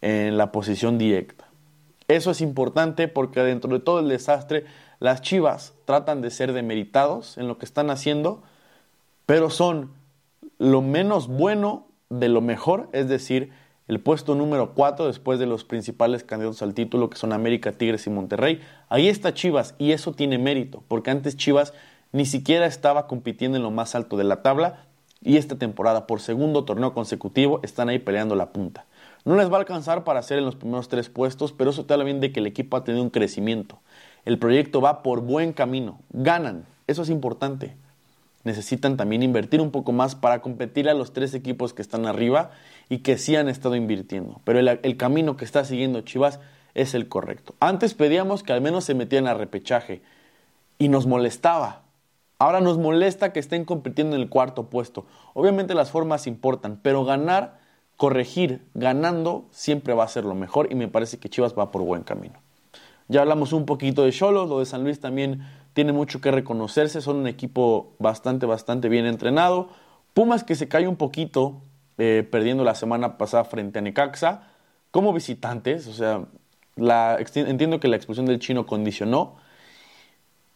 en 0.00 0.36
la 0.38 0.52
posición 0.52 0.96
directa. 0.96 1.46
Eso 2.08 2.30
es 2.30 2.40
importante 2.40 3.08
porque 3.08 3.40
dentro 3.40 3.70
de 3.72 3.80
todo 3.80 4.00
el 4.00 4.08
desastre, 4.08 4.64
las 5.00 5.22
Chivas 5.22 5.74
tratan 5.84 6.22
de 6.22 6.30
ser 6.30 6.52
demeritados 6.52 7.38
en 7.38 7.48
lo 7.48 7.58
que 7.58 7.64
están 7.64 7.90
haciendo, 7.90 8.42
pero 9.26 9.50
son 9.50 9.92
lo 10.58 10.82
menos 10.82 11.28
bueno 11.28 11.86
de 12.10 12.28
lo 12.28 12.40
mejor, 12.40 12.88
es 12.92 13.08
decir, 13.08 13.52
el 13.86 14.00
puesto 14.00 14.34
número 14.34 14.72
4 14.74 15.06
después 15.06 15.38
de 15.38 15.46
los 15.46 15.64
principales 15.64 16.24
candidatos 16.24 16.62
al 16.62 16.74
título 16.74 17.10
que 17.10 17.18
son 17.18 17.32
América, 17.32 17.72
Tigres 17.72 18.06
y 18.06 18.10
Monterrey. 18.10 18.60
Ahí 18.88 19.08
está 19.08 19.34
Chivas 19.34 19.74
y 19.78 19.92
eso 19.92 20.12
tiene 20.12 20.38
mérito, 20.38 20.82
porque 20.88 21.10
antes 21.10 21.36
Chivas 21.36 21.74
ni 22.12 22.24
siquiera 22.24 22.66
estaba 22.66 23.06
compitiendo 23.06 23.56
en 23.56 23.62
lo 23.62 23.70
más 23.70 23.94
alto 23.94 24.16
de 24.16 24.24
la 24.24 24.42
tabla 24.42 24.86
y 25.20 25.36
esta 25.36 25.56
temporada 25.56 26.06
por 26.06 26.20
segundo 26.20 26.64
torneo 26.64 26.94
consecutivo 26.94 27.60
están 27.62 27.88
ahí 27.88 27.98
peleando 27.98 28.36
la 28.36 28.52
punta. 28.52 28.86
No 29.24 29.36
les 29.36 29.50
va 29.50 29.56
a 29.56 29.60
alcanzar 29.60 30.04
para 30.04 30.22
ser 30.22 30.38
en 30.38 30.44
los 30.44 30.54
primeros 30.54 30.88
tres 30.88 31.08
puestos, 31.08 31.52
pero 31.52 31.70
eso 31.70 31.84
te 31.84 31.94
habla 31.94 32.04
bien 32.04 32.20
de 32.20 32.30
que 32.30 32.40
el 32.40 32.46
equipo 32.46 32.76
ha 32.76 32.84
tenido 32.84 33.02
un 33.02 33.10
crecimiento. 33.10 33.80
El 34.24 34.38
proyecto 34.38 34.80
va 34.80 35.02
por 35.02 35.20
buen 35.20 35.52
camino, 35.52 36.00
ganan, 36.10 36.66
eso 36.86 37.02
es 37.02 37.10
importante. 37.10 37.76
Necesitan 38.44 38.98
también 38.98 39.22
invertir 39.22 39.60
un 39.62 39.70
poco 39.70 39.92
más 39.92 40.14
para 40.14 40.42
competir 40.42 40.88
a 40.88 40.94
los 40.94 41.14
tres 41.14 41.32
equipos 41.32 41.72
que 41.72 41.80
están 41.80 42.06
arriba 42.06 42.50
y 42.90 42.98
que 42.98 43.16
sí 43.16 43.36
han 43.36 43.48
estado 43.48 43.74
invirtiendo. 43.74 44.40
Pero 44.44 44.58
el, 44.58 44.96
camino 44.98 45.36
que 45.38 45.46
está 45.46 45.64
siguiendo 45.64 46.02
Chivas 46.02 46.40
es 46.74 46.94
el 46.94 47.08
correcto. 47.08 47.54
Antes 47.58 47.94
pedíamos 47.94 48.42
que 48.42 48.52
al 48.52 48.60
menos 48.60 48.84
se 48.84 48.94
metieran 48.94 49.28
a 49.28 49.34
repechaje 49.34 50.02
y 50.78 50.88
nos 50.88 51.06
molestaba. 51.06 51.82
Ahora 52.38 52.60
nos 52.60 52.76
molesta 52.76 53.32
que 53.32 53.40
estén 53.40 53.64
compitiendo 53.64 54.14
en 54.14 54.20
el 54.20 54.28
cuarto 54.28 54.68
puesto. 54.68 55.06
Obviamente 55.32 55.72
las 55.72 55.90
formas 55.90 56.26
importan, 56.26 56.78
pero 56.82 57.04
ganar, 57.06 57.58
corregir, 57.96 58.62
ganando 58.74 59.46
siempre 59.52 59.94
va 59.94 60.04
a 60.04 60.08
ser 60.08 60.24
lo 60.24 60.34
mejor 60.34 60.68
y 60.70 60.74
me 60.74 60.88
parece 60.88 61.18
que 61.18 61.30
Chivas 61.30 61.54
va 61.58 61.70
por 61.70 61.82
buen 61.82 62.02
camino. 62.02 62.43
Ya 63.08 63.20
hablamos 63.20 63.52
un 63.52 63.66
poquito 63.66 64.04
de 64.04 64.12
Cholos, 64.12 64.48
lo 64.48 64.60
de 64.60 64.66
San 64.66 64.82
Luis 64.82 65.00
también 65.00 65.42
tiene 65.74 65.92
mucho 65.92 66.20
que 66.20 66.30
reconocerse, 66.30 67.00
son 67.00 67.16
un 67.16 67.26
equipo 67.26 67.94
bastante, 67.98 68.46
bastante 68.46 68.88
bien 68.88 69.06
entrenado. 69.06 69.68
Pumas 70.14 70.44
que 70.44 70.54
se 70.54 70.68
cae 70.68 70.88
un 70.88 70.96
poquito 70.96 71.60
eh, 71.98 72.26
perdiendo 72.30 72.64
la 72.64 72.74
semana 72.74 73.18
pasada 73.18 73.44
frente 73.44 73.78
a 73.78 73.82
Necaxa, 73.82 74.48
como 74.90 75.12
visitantes, 75.12 75.86
o 75.86 75.92
sea, 75.92 76.26
entiendo 76.76 77.80
que 77.80 77.88
la 77.88 77.96
expulsión 77.96 78.26
del 78.26 78.38
chino 78.38 78.66
condicionó, 78.66 79.36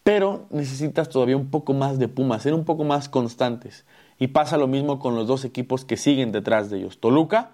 pero 0.04 0.46
necesitas 0.50 1.08
todavía 1.08 1.36
un 1.36 1.50
poco 1.50 1.74
más 1.74 1.98
de 1.98 2.08
Pumas, 2.08 2.42
ser 2.42 2.54
un 2.54 2.64
poco 2.64 2.84
más 2.84 3.08
constantes. 3.08 3.84
Y 4.18 4.28
pasa 4.28 4.56
lo 4.56 4.66
mismo 4.66 4.98
con 4.98 5.14
los 5.14 5.26
dos 5.26 5.44
equipos 5.44 5.84
que 5.84 5.96
siguen 5.96 6.32
detrás 6.32 6.70
de 6.70 6.78
ellos. 6.78 6.98
Toluca, 6.98 7.50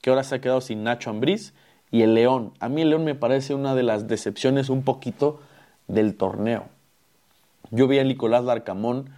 que 0.00 0.10
ahora 0.10 0.22
se 0.22 0.34
ha 0.34 0.40
quedado 0.40 0.60
sin 0.60 0.84
Nacho 0.84 1.10
Ambriz, 1.10 1.54
y 1.90 2.02
el 2.02 2.14
León. 2.14 2.52
A 2.60 2.68
mí 2.68 2.82
el 2.82 2.90
León 2.90 3.04
me 3.04 3.14
parece 3.14 3.54
una 3.54 3.74
de 3.74 3.82
las 3.82 4.08
decepciones 4.08 4.68
un 4.68 4.82
poquito 4.82 5.40
del 5.86 6.16
torneo. 6.16 6.66
Yo 7.70 7.88
vi 7.88 7.98
a 7.98 8.04
Nicolás 8.04 8.44
Larcamón 8.44 9.10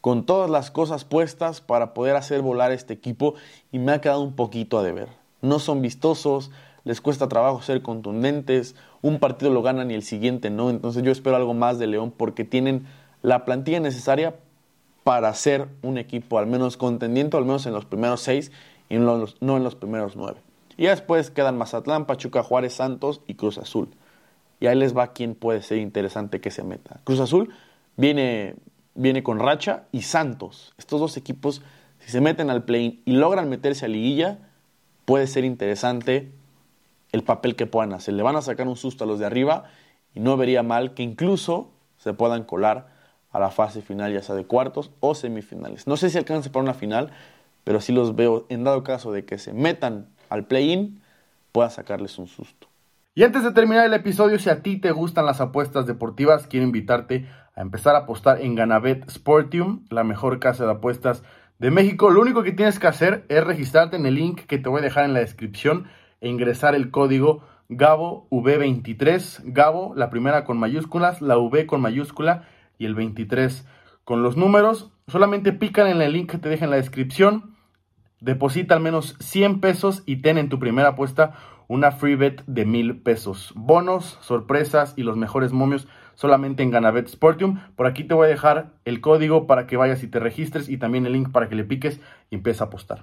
con 0.00 0.26
todas 0.26 0.50
las 0.50 0.70
cosas 0.70 1.04
puestas 1.04 1.60
para 1.60 1.94
poder 1.94 2.16
hacer 2.16 2.42
volar 2.42 2.72
este 2.72 2.92
equipo 2.92 3.34
y 3.72 3.78
me 3.78 3.92
ha 3.92 4.00
quedado 4.00 4.20
un 4.20 4.34
poquito 4.34 4.78
a 4.78 4.82
deber. 4.82 5.08
No 5.40 5.58
son 5.58 5.80
vistosos, 5.80 6.50
les 6.84 7.00
cuesta 7.00 7.28
trabajo 7.28 7.62
ser 7.62 7.82
contundentes, 7.82 8.76
un 9.00 9.18
partido 9.18 9.50
lo 9.50 9.62
ganan 9.62 9.90
y 9.90 9.94
el 9.94 10.02
siguiente 10.02 10.50
no, 10.50 10.68
entonces 10.68 11.02
yo 11.02 11.10
espero 11.10 11.36
algo 11.36 11.54
más 11.54 11.78
de 11.78 11.86
León 11.86 12.12
porque 12.14 12.44
tienen 12.44 12.86
la 13.22 13.46
plantilla 13.46 13.80
necesaria 13.80 14.34
para 15.04 15.32
ser 15.34 15.68
un 15.82 15.96
equipo 15.96 16.38
al 16.38 16.46
menos 16.46 16.76
contendiente, 16.76 17.36
al 17.36 17.44
menos 17.44 17.64
en 17.66 17.72
los 17.72 17.86
primeros 17.86 18.20
seis 18.20 18.52
y 18.90 18.96
no 18.96 19.56
en 19.56 19.64
los 19.64 19.74
primeros 19.74 20.16
nueve. 20.16 20.43
Y 20.76 20.86
después 20.86 21.30
quedan 21.30 21.58
Mazatlán, 21.58 22.06
Pachuca, 22.06 22.42
Juárez, 22.42 22.74
Santos 22.74 23.20
y 23.26 23.34
Cruz 23.34 23.58
Azul. 23.58 23.88
Y 24.60 24.66
ahí 24.66 24.76
les 24.76 24.96
va 24.96 25.12
quien 25.12 25.34
puede 25.34 25.62
ser 25.62 25.78
interesante 25.78 26.40
que 26.40 26.50
se 26.50 26.64
meta. 26.64 27.00
Cruz 27.04 27.20
Azul 27.20 27.52
viene 27.96 28.56
viene 28.94 29.22
con 29.22 29.38
Racha 29.38 29.84
y 29.92 30.02
Santos. 30.02 30.72
Estos 30.78 31.00
dos 31.00 31.16
equipos, 31.16 31.62
si 31.98 32.10
se 32.10 32.20
meten 32.20 32.50
al 32.50 32.64
play 32.64 33.02
y 33.04 33.12
logran 33.12 33.48
meterse 33.48 33.86
a 33.86 33.88
liguilla, 33.88 34.38
puede 35.04 35.26
ser 35.26 35.44
interesante 35.44 36.32
el 37.12 37.22
papel 37.22 37.56
que 37.56 37.66
puedan 37.66 37.92
hacer. 37.92 38.14
Le 38.14 38.22
van 38.22 38.36
a 38.36 38.42
sacar 38.42 38.66
un 38.66 38.76
susto 38.76 39.04
a 39.04 39.06
los 39.06 39.18
de 39.18 39.26
arriba 39.26 39.64
y 40.14 40.20
no 40.20 40.36
vería 40.36 40.62
mal 40.62 40.94
que 40.94 41.02
incluso 41.02 41.70
se 41.98 42.12
puedan 42.14 42.44
colar 42.44 42.92
a 43.30 43.40
la 43.40 43.50
fase 43.50 43.82
final, 43.82 44.12
ya 44.12 44.22
sea 44.22 44.34
de 44.34 44.44
cuartos 44.44 44.90
o 45.00 45.14
semifinales. 45.14 45.86
No 45.86 45.96
sé 45.96 46.10
si 46.10 46.18
alcance 46.18 46.50
para 46.50 46.62
una 46.62 46.74
final, 46.74 47.10
pero 47.64 47.80
sí 47.80 47.92
los 47.92 48.14
veo 48.14 48.46
en 48.48 48.62
dado 48.62 48.84
caso 48.84 49.10
de 49.10 49.24
que 49.24 49.38
se 49.38 49.52
metan 49.52 50.08
al 50.34 50.46
play-in, 50.46 51.00
pueda 51.52 51.70
sacarles 51.70 52.18
un 52.18 52.26
susto. 52.26 52.68
Y 53.14 53.22
antes 53.22 53.44
de 53.44 53.52
terminar 53.52 53.86
el 53.86 53.94
episodio, 53.94 54.38
si 54.38 54.50
a 54.50 54.62
ti 54.62 54.76
te 54.76 54.90
gustan 54.90 55.24
las 55.24 55.40
apuestas 55.40 55.86
deportivas, 55.86 56.48
quiero 56.48 56.66
invitarte 56.66 57.28
a 57.54 57.62
empezar 57.62 57.94
a 57.94 58.00
apostar 58.00 58.40
en 58.40 58.56
Ganabet 58.56 59.08
Sportium, 59.08 59.86
la 59.90 60.02
mejor 60.02 60.40
casa 60.40 60.64
de 60.64 60.72
apuestas 60.72 61.22
de 61.60 61.70
México. 61.70 62.10
Lo 62.10 62.20
único 62.20 62.42
que 62.42 62.50
tienes 62.50 62.80
que 62.80 62.88
hacer 62.88 63.24
es 63.28 63.44
registrarte 63.44 63.96
en 63.96 64.06
el 64.06 64.16
link 64.16 64.40
que 64.46 64.58
te 64.58 64.68
voy 64.68 64.80
a 64.80 64.84
dejar 64.84 65.04
en 65.04 65.12
la 65.12 65.20
descripción 65.20 65.86
e 66.20 66.28
ingresar 66.28 66.74
el 66.74 66.90
código 66.90 67.44
Gabo 67.68 68.26
V23. 68.30 69.42
Gabo, 69.44 69.94
la 69.94 70.10
primera 70.10 70.44
con 70.44 70.58
mayúsculas, 70.58 71.22
la 71.22 71.38
V 71.38 71.66
con 71.66 71.80
mayúscula 71.80 72.48
y 72.78 72.86
el 72.86 72.96
23 72.96 73.64
con 74.02 74.24
los 74.24 74.36
números. 74.36 74.90
Solamente 75.06 75.52
pican 75.52 75.86
en 75.86 76.02
el 76.02 76.12
link 76.12 76.30
que 76.32 76.38
te 76.38 76.48
deja 76.48 76.64
en 76.64 76.72
la 76.72 76.76
descripción. 76.78 77.53
Deposita 78.24 78.74
al 78.74 78.80
menos 78.80 79.16
100 79.20 79.60
pesos 79.60 80.02
y 80.06 80.22
ten 80.22 80.38
en 80.38 80.48
tu 80.48 80.58
primera 80.58 80.88
apuesta 80.88 81.34
una 81.68 81.92
free 81.92 82.14
bet 82.14 82.42
de 82.46 82.64
mil 82.64 83.02
pesos. 83.02 83.52
Bonos, 83.54 84.16
sorpresas 84.22 84.94
y 84.96 85.02
los 85.02 85.18
mejores 85.18 85.52
momios 85.52 85.86
solamente 86.14 86.62
en 86.62 86.70
Ganabet 86.70 87.06
Sportium. 87.08 87.60
Por 87.76 87.86
aquí 87.86 88.02
te 88.02 88.14
voy 88.14 88.24
a 88.24 88.30
dejar 88.30 88.70
el 88.86 89.02
código 89.02 89.46
para 89.46 89.66
que 89.66 89.76
vayas 89.76 90.02
y 90.02 90.06
te 90.06 90.20
registres 90.20 90.70
y 90.70 90.78
también 90.78 91.04
el 91.04 91.12
link 91.12 91.32
para 91.32 91.50
que 91.50 91.54
le 91.54 91.64
piques 91.64 92.00
y 92.30 92.36
empieces 92.36 92.62
a 92.62 92.64
apostar. 92.64 93.00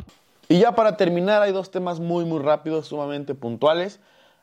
Y 0.50 0.58
ya 0.58 0.74
para 0.74 0.98
terminar, 0.98 1.44
hay 1.44 1.52
dos 1.52 1.70
temas 1.70 2.00
muy, 2.00 2.26
muy 2.26 2.40
rápidos, 2.40 2.88
sumamente 2.88 3.36
puntuales. 3.36 4.00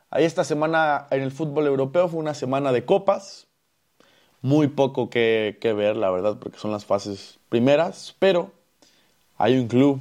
Ahí 0.09 0.23
esta 0.23 0.45
semana 0.45 1.07
en 1.11 1.23
el 1.23 1.31
fútbol 1.31 1.67
europeo 1.67 2.07
fue 2.07 2.21
una 2.21 2.35
semana 2.35 2.71
de 2.71 2.85
copas. 2.85 3.49
Muy 4.41 4.69
poco 4.69 5.09
que, 5.09 5.57
que 5.59 5.73
ver, 5.73 5.97
la 5.97 6.09
verdad, 6.09 6.37
porque 6.39 6.57
son 6.57 6.71
las 6.71 6.85
fases 6.85 7.37
primeras. 7.49 8.15
Pero 8.17 8.53
hay 9.37 9.59
un 9.59 9.67
club 9.67 9.99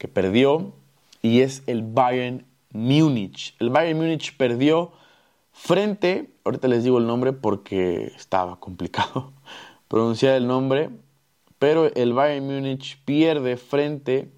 que 0.00 0.08
perdió 0.08 0.72
y 1.20 1.42
es 1.42 1.62
el 1.66 1.82
Bayern 1.82 2.46
Múnich. 2.72 3.54
El 3.58 3.68
Bayern 3.68 3.98
Múnich 3.98 4.34
perdió 4.34 4.92
frente, 5.52 6.30
ahorita 6.42 6.68
les 6.68 6.84
digo 6.84 6.96
el 6.96 7.06
nombre 7.06 7.34
porque 7.34 8.06
estaba 8.16 8.58
complicado 8.58 9.34
pronunciar 9.88 10.36
el 10.36 10.46
nombre, 10.46 10.88
pero 11.58 11.94
el 11.94 12.14
Bayern 12.14 12.46
Múnich 12.46 12.98
pierde 13.04 13.58
frente 13.58 14.30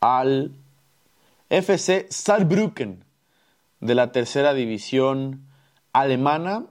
al 0.00 0.52
FC 1.50 2.06
Saarbrücken 2.08 3.04
de 3.80 3.94
la 3.94 4.10
tercera 4.10 4.54
división 4.54 5.42
alemana. 5.92 6.64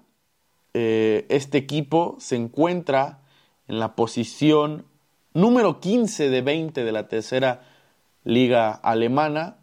Eh, 0.73 1.27
este 1.29 1.59
equipo 1.59 2.15
se 2.19 2.35
encuentra 2.35 3.19
en 3.67 3.79
la 3.79 3.93
posición 3.93 4.85
número 5.37 5.79
15 5.79 6.31
de 6.31 6.41
20 6.41 6.83
de 6.83 6.91
la 6.91 7.07
tercera 7.07 7.61
liga 8.23 8.71
alemana 8.71 9.57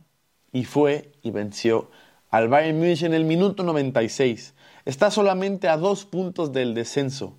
y 0.52 0.66
fue 0.66 1.10
y 1.20 1.32
venció 1.32 1.90
al 2.30 2.46
Bayern 2.46 2.78
Múnich 2.78 3.02
en 3.02 3.12
el 3.12 3.24
minuto 3.24 3.64
96. 3.64 4.54
Está 4.84 5.10
solamente 5.10 5.66
a 5.66 5.76
dos 5.76 6.04
puntos 6.04 6.52
del 6.52 6.74
descenso. 6.74 7.36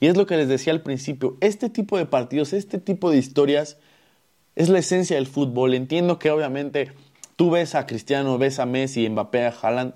Y 0.00 0.08
es 0.08 0.16
lo 0.16 0.26
que 0.26 0.36
les 0.36 0.48
decía 0.48 0.72
al 0.72 0.82
principio, 0.82 1.36
este 1.40 1.70
tipo 1.70 1.96
de 1.96 2.06
partidos, 2.06 2.52
este 2.52 2.78
tipo 2.78 3.08
de 3.08 3.18
historias 3.18 3.78
es 4.56 4.68
la 4.68 4.80
esencia 4.80 5.14
del 5.14 5.28
fútbol. 5.28 5.72
Entiendo 5.72 6.18
que 6.18 6.32
obviamente 6.32 6.90
tú 7.36 7.52
ves 7.52 7.76
a 7.76 7.86
Cristiano, 7.86 8.36
ves 8.36 8.58
a 8.58 8.66
Messi, 8.66 9.08
Mbappé, 9.08 9.46
a 9.46 9.54
Haaland, 9.62 9.94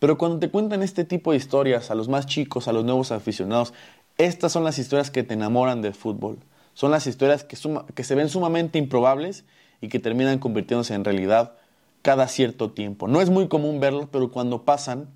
pero 0.00 0.18
cuando 0.18 0.40
te 0.40 0.50
cuentan 0.50 0.82
este 0.82 1.04
tipo 1.04 1.30
de 1.30 1.36
historias 1.36 1.92
a 1.92 1.94
los 1.94 2.08
más 2.08 2.26
chicos, 2.26 2.66
a 2.66 2.72
los 2.72 2.84
nuevos 2.84 3.12
aficionados, 3.12 3.74
estas 4.18 4.50
son 4.50 4.64
las 4.64 4.80
historias 4.80 5.12
que 5.12 5.22
te 5.22 5.34
enamoran 5.34 5.82
del 5.82 5.94
fútbol. 5.94 6.38
Son 6.74 6.90
las 6.90 7.06
historias 7.06 7.44
que, 7.44 7.56
se 7.56 8.14
ven 8.14 8.28
sumamente 8.28 8.78
improbables 8.78 9.44
y 9.80 9.88
que 9.88 9.98
terminan 9.98 10.38
convirtiéndose 10.38 10.94
en 10.94 11.04
realidad 11.04 11.54
cada 12.02 12.28
cierto 12.28 12.70
tiempo. 12.70 13.08
No 13.08 13.20
es 13.20 13.30
muy 13.30 13.48
común 13.48 13.80
verlos, 13.80 14.08
pero 14.10 14.30
cuando 14.30 14.64
pasan, 14.64 15.08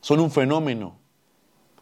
son 0.00 0.20
un 0.20 0.30
fenómeno 0.30 0.96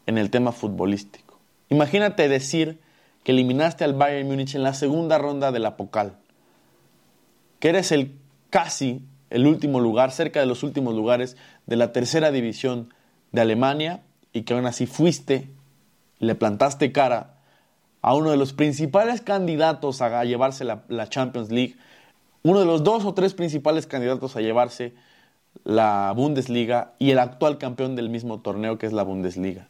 en 0.05 0.17
el 0.17 0.29
tema 0.29 0.51
futbolístico. 0.51 1.39
Imagínate 1.69 2.29
decir 2.29 2.79
que 3.23 3.33
eliminaste 3.33 3.83
al 3.83 3.93
Bayern 3.93 4.27
Múnich 4.27 4.55
en 4.55 4.63
la 4.63 4.73
segunda 4.73 5.17
ronda 5.17 5.51
de 5.51 5.59
la 5.59 5.75
Pocal, 5.75 6.17
que 7.59 7.69
eres 7.69 7.91
el 7.91 8.15
casi 8.49 9.01
el 9.29 9.45
último 9.45 9.81
lugar, 9.81 10.11
cerca 10.11 10.39
de 10.39 10.45
los 10.45 10.63
últimos 10.63 10.95
lugares 10.95 11.35
de 11.65 11.75
la 11.75 11.91
tercera 11.91 12.31
división 12.31 12.93
de 13.33 13.41
Alemania 13.41 14.03
y 14.31 14.43
que 14.43 14.53
aún 14.53 14.65
así 14.65 14.85
fuiste 14.85 15.49
le 16.19 16.35
plantaste 16.35 16.91
cara 16.91 17.36
a 18.01 18.15
uno 18.15 18.31
de 18.31 18.37
los 18.37 18.53
principales 18.53 19.21
candidatos 19.21 20.01
a 20.01 20.23
llevarse 20.23 20.63
la, 20.63 21.09
Champions 21.09 21.51
League, 21.51 21.75
uno 22.43 22.59
de 22.59 22.65
los 22.65 22.83
dos 22.83 23.05
o 23.05 23.13
tres 23.13 23.33
principales 23.33 23.87
candidatos 23.87 24.35
a 24.35 24.41
llevarse 24.41 24.93
la 25.63 26.13
Bundesliga 26.15 26.93
y 26.99 27.11
el 27.11 27.19
actual 27.19 27.57
campeón 27.57 27.95
del 27.95 28.09
mismo 28.09 28.39
torneo 28.39 28.77
que 28.77 28.85
es 28.85 28.93
la 28.93 29.03
Bundesliga. 29.03 29.67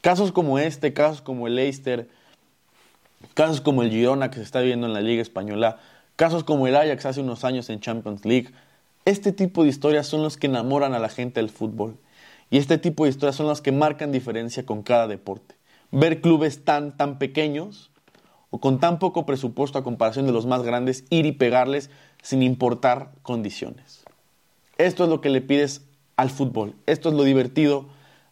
Casos 0.00 0.32
como 0.32 0.58
este, 0.58 0.92
casos 0.94 1.20
como 1.20 1.46
el 1.46 1.56
Leicester, 1.56 2.08
casos 3.34 3.60
como 3.60 3.82
el 3.82 3.90
Girona 3.90 4.30
que 4.30 4.36
se 4.36 4.42
está 4.42 4.60
viendo 4.60 4.86
en 4.86 4.94
la 4.94 5.02
Liga 5.02 5.20
Española, 5.20 5.78
casos 6.16 6.42
como 6.42 6.66
el 6.66 6.74
Ajax 6.74 7.04
hace 7.06 7.20
unos 7.20 7.44
años 7.44 7.68
en 7.68 7.80
Champions 7.80 8.24
League, 8.24 8.50
este 9.04 9.32
tipo 9.32 9.62
de 9.62 9.68
historias 9.68 10.06
son 10.06 10.22
los 10.22 10.36
que 10.36 10.46
enamoran 10.46 10.94
a 10.94 10.98
la 10.98 11.08
gente 11.08 11.40
del 11.40 11.50
fútbol. 11.50 11.96
Y 12.50 12.58
este 12.58 12.78
tipo 12.78 13.04
de 13.04 13.10
historias 13.10 13.36
son 13.36 13.46
las 13.46 13.60
que 13.60 13.72
marcan 13.72 14.12
diferencia 14.12 14.66
con 14.66 14.82
cada 14.82 15.06
deporte. 15.06 15.54
Ver 15.92 16.20
clubes 16.20 16.64
tan, 16.64 16.96
tan 16.96 17.18
pequeños 17.18 17.90
o 18.50 18.60
con 18.60 18.80
tan 18.80 18.98
poco 18.98 19.26
presupuesto 19.26 19.78
a 19.78 19.84
comparación 19.84 20.26
de 20.26 20.32
los 20.32 20.46
más 20.46 20.62
grandes, 20.62 21.04
ir 21.10 21.26
y 21.26 21.32
pegarles 21.32 21.90
sin 22.22 22.42
importar 22.42 23.12
condiciones. 23.22 24.04
Esto 24.78 25.04
es 25.04 25.10
lo 25.10 25.20
que 25.20 25.30
le 25.30 25.40
pides 25.40 25.82
al 26.16 26.30
fútbol. 26.30 26.74
Esto 26.86 27.10
es 27.10 27.14
lo 27.14 27.24
divertido 27.24 27.86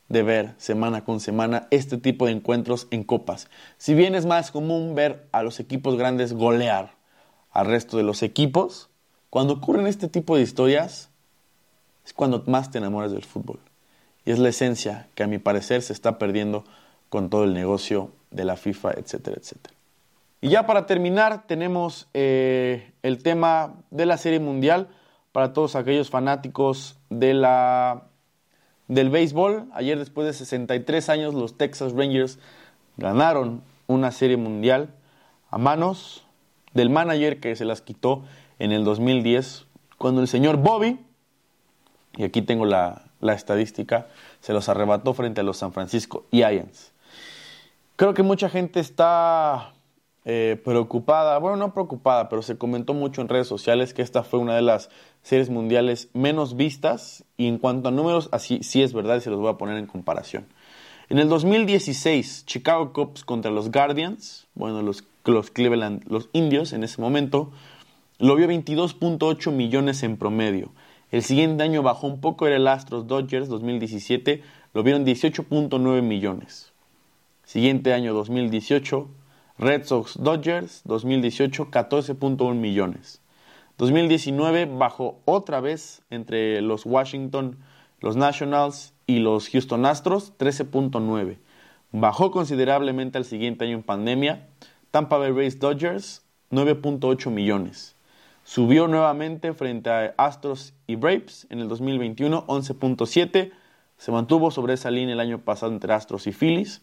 de 0.09 0.23
ver 0.23 0.55
semana 0.59 1.05
con 1.05 1.21
semana 1.21 1.69
este 1.71 1.99
tipo 1.99 2.27
de 2.27 2.33
encuentros 2.33 2.89
en 2.91 3.05
copas. 3.05 3.49
Si 3.77 3.95
bien 3.95 4.15
es 4.15 4.27
más 4.27 4.51
común 4.51 4.95
ver 4.95 5.29
a 5.33 5.43
los 5.43 5.61
equipos 5.61 5.97
grandes 5.97 6.33
golear 6.33 6.95
al 7.53 7.67
resto 7.67 7.97
de 7.97 8.03
los 8.03 8.23
equipos, 8.23 8.89
cuando 9.31 9.55
ocurren 9.55 9.87
este 9.87 10.09
tipo 10.09 10.37
de 10.37 10.43
historias 10.43 11.11
es 12.05 12.13
cuando 12.15 12.43
más 12.47 12.71
te 12.71 12.79
enamoras 12.79 13.13
del 13.13 13.25
fútbol. 13.25 13.61
Y 14.25 14.31
es 14.31 14.39
la 14.39 14.49
esencia 14.49 15.09
que 15.15 15.23
a 15.23 15.27
mi 15.27 15.39
parecer 15.39 15.83
se 15.83 15.93
está 15.93 16.19
perdiendo 16.19 16.65
con 17.09 17.31
todo 17.31 17.45
el 17.45 17.55
negocio 17.55 18.13
de 18.31 18.45
la 18.45 18.57
FIFA, 18.57 18.93
etcétera, 18.93 19.37
etcétera. 19.41 19.75
Y 20.41 20.51
ya 20.51 20.67
para 20.67 20.87
terminar 20.87 21.47
tenemos 21.47 22.09
eh, 22.15 22.93
el 23.03 23.23
tema 23.23 23.75
de 23.91 24.07
la 24.07 24.17
Serie 24.17 24.39
Mundial 24.39 24.89
para 25.33 25.53
todos 25.53 25.77
aquellos 25.77 26.11
fanáticos 26.11 26.99
de 27.11 27.35
la 27.35 28.05
del 28.89 29.11
béisbol. 29.11 29.69
Ayer, 29.73 29.99
después 29.99 30.27
de 30.27 30.33
63 30.33 31.09
años, 31.11 31.35
los 31.35 31.57
Texas 31.57 31.93
Rangers 31.93 32.39
ganaron 32.97 33.63
una 33.87 34.11
serie 34.11 34.37
mundial 34.37 34.95
a 35.51 35.59
manos 35.59 36.25
del 36.75 36.91
manager 36.91 37.41
que 37.41 37.55
se 37.57 37.65
las 37.65 37.81
quitó 37.81 38.25
en 38.59 38.73
el 38.73 38.85
2010, 38.85 39.67
cuando 39.97 40.21
el 40.21 40.29
señor 40.29 40.57
Bobby, 40.57 40.99
y 42.17 42.25
aquí 42.25 42.43
tengo 42.43 42.67
la, 42.67 43.05
estadística, 43.23 44.09
se 44.41 44.53
los 44.53 44.69
arrebató 44.69 45.15
frente 45.15 45.41
a 45.41 45.45
los 45.45 45.59
San 45.59 45.73
Francisco 45.73 46.27
Giants. 46.31 46.93
Creo 47.99 48.15
que 48.15 48.23
mucha 48.23 48.49
gente 48.49 48.79
está 48.79 49.75
eh, 50.25 50.57
preocupada, 50.65 51.37
bueno, 51.39 51.57
no 51.57 51.75
preocupada, 51.75 52.29
pero 52.29 52.43
se 52.43 52.57
comentó 52.57 52.95
mucho 52.95 53.23
en 53.23 53.29
redes 53.29 53.49
sociales 53.49 53.93
que 53.93 54.03
esta 54.03 54.23
fue 54.23 54.39
una 54.39 54.55
de 54.55 54.63
las 54.63 54.89
series 55.25 55.51
mundiales 55.51 56.09
menos 56.13 56.55
vistas 56.55 57.25
y 57.37 57.49
en 57.49 57.59
cuanto 57.59 57.89
a 57.89 57.91
números, 57.91 58.29
así 58.31 58.61
sí 58.63 58.85
es 58.85 58.93
verdad 58.93 59.17
y 59.17 59.21
se 59.21 59.31
los 59.31 59.41
voy 59.41 59.51
a 59.51 59.59
poner 59.59 59.79
en 59.79 59.87
comparación. 59.87 60.47
En 61.09 61.19
el 61.19 61.29
2016, 61.29 62.45
Chicago 62.47 62.93
Cubs 62.93 63.25
contra 63.25 63.51
los 63.51 63.73
Guardians, 63.73 64.47
bueno, 64.55 64.81
los, 64.83 65.03
los 65.25 65.51
Cleveland, 65.51 66.05
los 66.07 66.29
indios 66.33 66.73
en 66.73 66.85
ese 66.85 67.01
momento, 67.01 67.51
lo 68.21 68.37
vio 68.37 68.47
22.8 68.47 69.51
millones 69.51 70.05
en 70.05 70.19
promedio. 70.19 70.71
El 71.11 71.25
siguiente 71.25 71.65
año 71.65 71.83
bajó 71.83 72.07
un 72.07 72.21
poco, 72.21 72.47
era 72.47 72.59
el 72.59 72.69
Astros 72.69 73.09
Dodgers 73.09 73.49
2017, 73.49 74.45
lo 74.73 74.85
vieron 74.85 75.05
18.9 75.05 76.01
millones. 76.01 76.68
Siguiente 77.49 77.95
año 77.95 78.13
2018, 78.13 79.09
Red 79.57 79.85
Sox 79.85 80.23
Dodgers 80.23 80.83
2018 80.85 81.71
14.1 81.71 82.55
millones. 82.55 83.23
2019 83.79 84.67
bajó 84.67 85.23
otra 85.25 85.63
vez 85.63 86.03
entre 86.11 86.61
los 86.61 86.85
Washington, 86.85 87.57
los 88.01 88.17
Nationals 88.17 88.93
y 89.07 89.21
los 89.21 89.49
Houston 89.49 89.87
Astros 89.87 90.35
13.9. 90.37 91.39
Bajó 91.91 92.33
considerablemente 92.33 93.17
al 93.17 93.25
siguiente 93.25 93.65
año 93.65 93.77
en 93.77 93.83
pandemia. 93.83 94.47
Tampa 94.91 95.17
Bay 95.17 95.33
Rays 95.33 95.59
Dodgers 95.59 96.27
9.8 96.51 97.31
millones. 97.31 97.97
Subió 98.45 98.89
nuevamente 98.89 99.55
frente 99.55 99.89
a 99.89 100.13
Astros 100.19 100.75
y 100.87 100.97
Braves 100.97 101.47
en 101.49 101.61
el 101.61 101.69
2021 101.69 102.47
11.7. 102.47 103.53
Se 103.97 104.13
mantuvo 104.13 104.51
sobre 104.51 104.75
esa 104.75 104.91
línea 104.91 105.15
el 105.15 105.21
año 105.21 105.39
pasado 105.39 105.73
entre 105.73 105.95
Astros 105.95 106.27
y 106.27 106.33
Phillies 106.33 106.83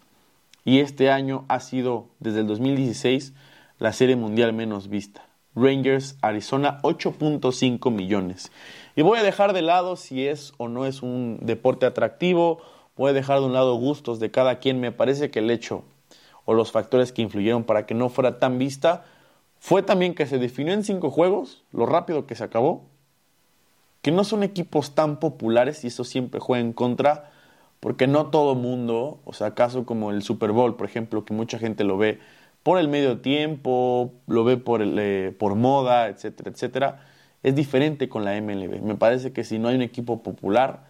y 0.65 0.79
este 0.79 1.11
año 1.11 1.45
ha 1.47 1.59
sido, 1.59 2.07
desde 2.19 2.39
el 2.41 2.47
2016, 2.47 3.33
la 3.77 3.93
serie 3.93 4.15
mundial 4.15 4.51
menos 4.51 4.89
vista. 4.89 5.25
Rangers, 5.55 6.17
Arizona, 6.21 6.79
8.5 6.81 7.91
millones. 7.91 8.51
Y 8.95 9.03
voy 9.03 9.19
a 9.19 9.23
dejar 9.23 9.53
de 9.53 9.61
lado 9.61 9.95
si 9.95 10.27
es 10.27 10.53
o 10.57 10.67
no 10.67 10.85
es 10.85 11.03
un 11.03 11.37
deporte 11.41 11.85
atractivo, 11.85 12.61
voy 12.97 13.11
a 13.11 13.13
dejar 13.13 13.39
de 13.39 13.45
un 13.45 13.53
lado 13.53 13.75
gustos 13.75 14.19
de 14.19 14.31
cada 14.31 14.59
quien. 14.59 14.79
Me 14.81 14.91
parece 14.91 15.29
que 15.29 15.39
el 15.39 15.51
hecho 15.51 15.83
o 16.45 16.53
los 16.53 16.71
factores 16.71 17.13
que 17.13 17.21
influyeron 17.21 17.63
para 17.63 17.85
que 17.85 17.93
no 17.93 18.09
fuera 18.09 18.39
tan 18.39 18.57
vista 18.57 19.05
fue 19.59 19.83
también 19.83 20.15
que 20.15 20.25
se 20.25 20.39
definió 20.39 20.73
en 20.73 20.83
cinco 20.83 21.09
juegos, 21.09 21.63
lo 21.71 21.85
rápido 21.85 22.25
que 22.25 22.35
se 22.35 22.43
acabó, 22.43 22.85
que 24.01 24.11
no 24.11 24.23
son 24.23 24.43
equipos 24.43 24.93
tan 24.93 25.19
populares 25.19 25.83
y 25.83 25.87
eso 25.87 26.03
siempre 26.03 26.39
juega 26.39 26.61
en 26.61 26.73
contra 26.73 27.31
porque 27.85 28.07
no 28.07 28.31
todo 28.31 28.55
mundo, 28.55 29.19
o 29.25 29.33
sea, 29.33 29.53
caso 29.53 29.85
como 29.85 30.09
el 30.09 30.23
Super 30.23 30.51
Bowl, 30.51 30.75
por 30.75 30.87
ejemplo, 30.87 31.23
que 31.23 31.35
mucha 31.35 31.59
gente 31.59 31.83
lo 31.83 31.99
ve 31.99 32.17
por 32.63 32.79
el 32.79 32.87
medio 32.87 33.19
tiempo, 33.19 34.11
lo 34.25 34.43
ve 34.43 34.57
por, 34.57 34.81
eh, 34.83 35.35
por 35.37 35.53
moda, 35.53 36.07
etcétera, 36.07 36.49
etcétera, 36.49 37.05
es 37.43 37.53
diferente 37.53 38.09
con 38.09 38.25
la 38.25 38.41
MLB. 38.41 38.81
Me 38.81 38.95
parece 38.95 39.33
que 39.33 39.43
si 39.43 39.59
no 39.59 39.67
hay 39.67 39.75
un 39.75 39.83
equipo 39.83 40.23
popular, 40.23 40.87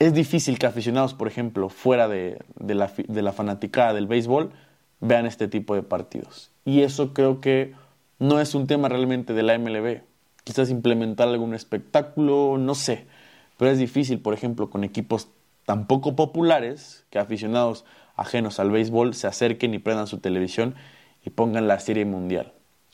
es 0.00 0.12
difícil 0.12 0.58
que 0.58 0.66
aficionados, 0.66 1.14
por 1.14 1.28
ejemplo, 1.28 1.68
fuera 1.68 2.08
de, 2.08 2.36
la, 2.58 2.90
de 3.06 3.22
la 3.22 3.32
fanaticada 3.32 3.94
del 3.94 4.08
béisbol, 4.08 4.50
vean 4.98 5.24
este 5.24 5.46
tipo 5.46 5.76
de 5.76 5.84
partidos. 5.84 6.50
Y 6.64 6.80
eso 6.80 7.14
creo 7.14 7.40
que 7.40 7.74
no 8.18 8.40
es 8.40 8.56
un 8.56 8.66
tema 8.66 8.88
realmente 8.88 9.34
de 9.34 9.44
la 9.44 9.56
MLB. 9.56 10.00
Quizás 10.42 10.68
implementar 10.68 11.28
algún 11.28 11.54
espectáculo, 11.54 12.58
no 12.58 12.74
sé. 12.74 13.06
Pero 13.56 13.70
es 13.70 13.78
difícil, 13.78 14.18
por 14.18 14.34
ejemplo, 14.34 14.68
con 14.68 14.82
equipos 14.82 15.28
tan 15.66 15.86
poco 15.86 16.16
populares 16.16 17.04
que 17.10 17.18
aficionados 17.18 17.84
ajenos 18.16 18.58
al 18.58 18.70
béisbol 18.70 19.14
se 19.14 19.26
acerquen 19.26 19.74
y 19.74 19.78
prendan 19.78 20.06
su 20.06 20.18
televisión 20.18 20.74
y 21.24 21.30
pongan 21.30 21.68
la 21.68 21.78
serie 21.80 22.06
mundial. 22.06 22.52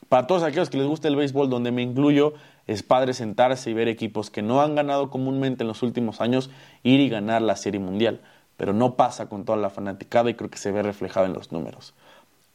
Para 0.08 0.26
todos 0.26 0.42
aquellos 0.42 0.68
que 0.68 0.78
les 0.78 0.86
gusta 0.86 1.08
el 1.08 1.16
béisbol, 1.16 1.48
donde 1.48 1.70
me 1.70 1.82
incluyo, 1.82 2.34
es 2.66 2.82
padre 2.82 3.14
sentarse 3.14 3.70
y 3.70 3.74
ver 3.74 3.88
equipos 3.88 4.30
que 4.30 4.42
no 4.42 4.60
han 4.60 4.74
ganado 4.74 5.10
comúnmente 5.10 5.64
en 5.64 5.68
los 5.68 5.82
últimos 5.82 6.20
años 6.20 6.50
ir 6.82 7.00
y 7.00 7.08
ganar 7.08 7.42
la 7.42 7.56
serie 7.56 7.80
mundial. 7.80 8.20
Pero 8.56 8.72
no 8.72 8.94
pasa 8.94 9.28
con 9.28 9.44
toda 9.44 9.58
la 9.58 9.70
fanaticada 9.70 10.30
y 10.30 10.34
creo 10.34 10.50
que 10.50 10.58
se 10.58 10.72
ve 10.72 10.82
reflejado 10.82 11.26
en 11.26 11.32
los 11.32 11.52
números. 11.52 11.94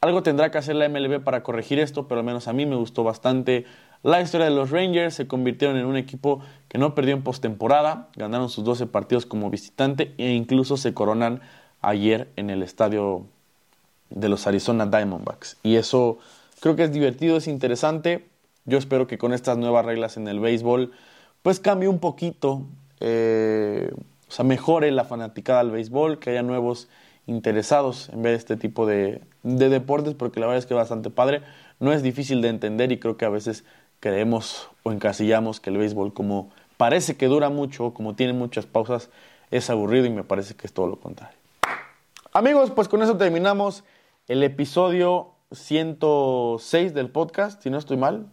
Algo 0.01 0.21
tendrá 0.21 0.51
que 0.51 0.59
hacer 0.59 0.75
la 0.75 0.87
MLB 0.87 1.23
para 1.23 1.41
corregir 1.41 1.79
esto, 1.79 2.07
pero 2.07 2.19
al 2.19 2.25
menos 2.25 2.47
a 2.47 2.53
mí 2.53 2.65
me 2.65 2.75
gustó 2.75 3.03
bastante 3.03 3.65
la 4.03 4.21
historia 4.21 4.45
de 4.45 4.55
los 4.55 4.71
Rangers. 4.71 5.15
Se 5.15 5.27
convirtieron 5.27 5.77
en 5.77 5.85
un 5.85 5.97
equipo 5.97 6.41
que 6.67 6.77
no 6.77 6.95
perdió 6.95 7.15
en 7.15 7.23
postemporada, 7.23 8.09
ganaron 8.15 8.49
sus 8.49 8.63
12 8.63 8.87
partidos 8.87 9.25
como 9.25 9.49
visitante 9.49 10.13
e 10.17 10.31
incluso 10.31 10.77
se 10.77 10.93
coronan 10.93 11.41
ayer 11.81 12.29
en 12.35 12.49
el 12.49 12.63
estadio 12.63 13.25
de 14.09 14.29
los 14.29 14.47
Arizona 14.47 14.85
Diamondbacks. 14.85 15.57
Y 15.63 15.75
eso 15.75 16.19
creo 16.59 16.75
que 16.75 16.83
es 16.83 16.91
divertido, 16.91 17.37
es 17.37 17.47
interesante. 17.47 18.27
Yo 18.65 18.77
espero 18.77 19.07
que 19.07 19.17
con 19.17 19.33
estas 19.33 19.57
nuevas 19.57 19.85
reglas 19.85 20.17
en 20.17 20.27
el 20.27 20.39
béisbol, 20.39 20.91
pues 21.41 21.59
cambie 21.59 21.87
un 21.87 21.99
poquito, 21.99 22.63
eh, 22.99 23.91
o 24.27 24.31
sea, 24.31 24.43
mejore 24.43 24.91
la 24.91 25.05
fanaticada 25.05 25.61
al 25.61 25.71
béisbol, 25.71 26.19
que 26.19 26.31
haya 26.31 26.43
nuevos 26.43 26.89
interesados 27.27 28.09
en 28.09 28.21
ver 28.21 28.33
este 28.33 28.57
tipo 28.57 28.85
de, 28.85 29.21
de 29.43 29.69
deportes, 29.69 30.13
porque 30.13 30.39
la 30.39 30.47
verdad 30.47 30.59
es 30.59 30.65
que 30.65 30.73
es 30.73 30.77
bastante 30.79 31.09
padre. 31.09 31.41
No 31.79 31.93
es 31.93 32.03
difícil 32.03 32.41
de 32.41 32.49
entender 32.49 32.91
y 32.91 32.99
creo 32.99 33.17
que 33.17 33.25
a 33.25 33.29
veces 33.29 33.63
creemos 33.99 34.69
o 34.83 34.91
encasillamos 34.91 35.59
que 35.59 35.69
el 35.69 35.77
béisbol 35.77 36.13
como 36.13 36.51
parece 36.77 37.17
que 37.17 37.27
dura 37.27 37.49
mucho, 37.49 37.93
como 37.93 38.15
tiene 38.15 38.33
muchas 38.33 38.65
pausas, 38.65 39.09
es 39.51 39.69
aburrido 39.69 40.05
y 40.05 40.09
me 40.09 40.23
parece 40.23 40.55
que 40.55 40.67
es 40.67 40.73
todo 40.73 40.87
lo 40.87 40.99
contrario. 40.99 41.37
Amigos, 42.33 42.71
pues 42.71 42.87
con 42.87 43.01
eso 43.01 43.17
terminamos 43.17 43.83
el 44.27 44.43
episodio 44.43 45.33
106 45.51 46.93
del 46.93 47.09
podcast, 47.09 47.61
si 47.63 47.69
no 47.69 47.77
estoy 47.77 47.97
mal. 47.97 48.27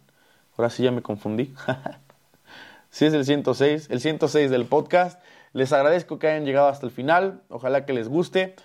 Ahora 0.57 0.69
sí 0.69 0.83
ya 0.83 0.91
me 0.91 1.01
confundí. 1.01 1.53
sí 2.89 3.05
es 3.05 3.13
el 3.13 3.25
106, 3.25 3.87
el 3.89 3.99
106 3.99 4.51
del 4.51 4.65
podcast. 4.65 5.21
Les 5.53 5.71
agradezco 5.71 6.19
que 6.19 6.27
hayan 6.27 6.45
llegado 6.45 6.67
hasta 6.67 6.85
el 6.85 6.91
final. 6.91 7.41
Ojalá 7.49 7.85
que 7.85 7.93
les 7.93 8.09
guste. 8.09 8.55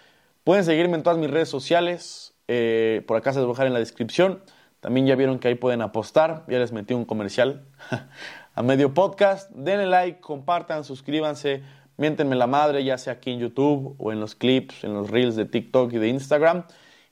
Pueden 0.44 0.64
seguirme 0.64 0.96
en 0.96 1.02
todas 1.02 1.18
mis 1.18 1.30
redes 1.30 1.48
sociales. 1.48 2.34
Eh, 2.48 3.04
por 3.06 3.16
acá 3.16 3.32
se 3.32 3.38
los 3.38 3.46
voy 3.46 3.52
a 3.52 3.54
dejar 3.54 3.66
en 3.68 3.72
la 3.74 3.78
descripción. 3.78 4.42
También 4.80 5.06
ya 5.06 5.14
vieron 5.14 5.38
que 5.38 5.48
ahí 5.48 5.54
pueden 5.54 5.82
apostar. 5.82 6.44
Ya 6.48 6.58
les 6.58 6.72
metí 6.72 6.94
un 6.94 7.04
comercial. 7.04 7.66
a 8.54 8.62
Medio 8.62 8.92
Podcast. 8.94 9.50
Denle 9.52 9.86
like, 9.86 10.20
compartan, 10.20 10.84
suscríbanse, 10.84 11.62
miéntenme 11.96 12.36
la 12.36 12.46
madre, 12.46 12.84
ya 12.84 12.98
sea 12.98 13.14
aquí 13.14 13.30
en 13.30 13.40
YouTube 13.40 13.94
o 13.98 14.12
en 14.12 14.20
los 14.20 14.34
clips, 14.34 14.84
en 14.84 14.94
los 14.94 15.10
reels 15.10 15.36
de 15.36 15.44
TikTok 15.44 15.92
y 15.92 15.98
de 15.98 16.08
Instagram. 16.08 16.64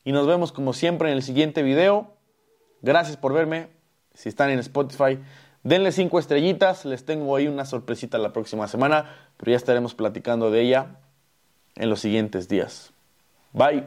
Y 0.04 0.12
nos 0.12 0.26
vemos 0.26 0.52
como 0.52 0.72
siempre 0.72 1.11
en 1.11 1.16
el 1.16 1.22
siguiente 1.22 1.62
video. 1.62 2.14
Gracias 2.83 3.16
por 3.16 3.33
verme. 3.33 3.68
Si 4.14 4.28
están 4.28 4.50
en 4.50 4.59
Spotify, 4.59 5.18
denle 5.62 5.92
cinco 5.92 6.18
estrellitas. 6.18 6.85
Les 6.85 7.04
tengo 7.04 7.37
ahí 7.37 7.46
una 7.46 7.64
sorpresita 7.64 8.18
la 8.18 8.33
próxima 8.33 8.66
semana, 8.68 9.14
pero 9.37 9.52
ya 9.52 9.57
estaremos 9.57 9.94
platicando 9.94 10.50
de 10.50 10.62
ella 10.62 10.96
en 11.76 11.90
los 11.90 12.00
siguientes 12.00 12.48
días. 12.48 12.92
Bye. 13.52 13.85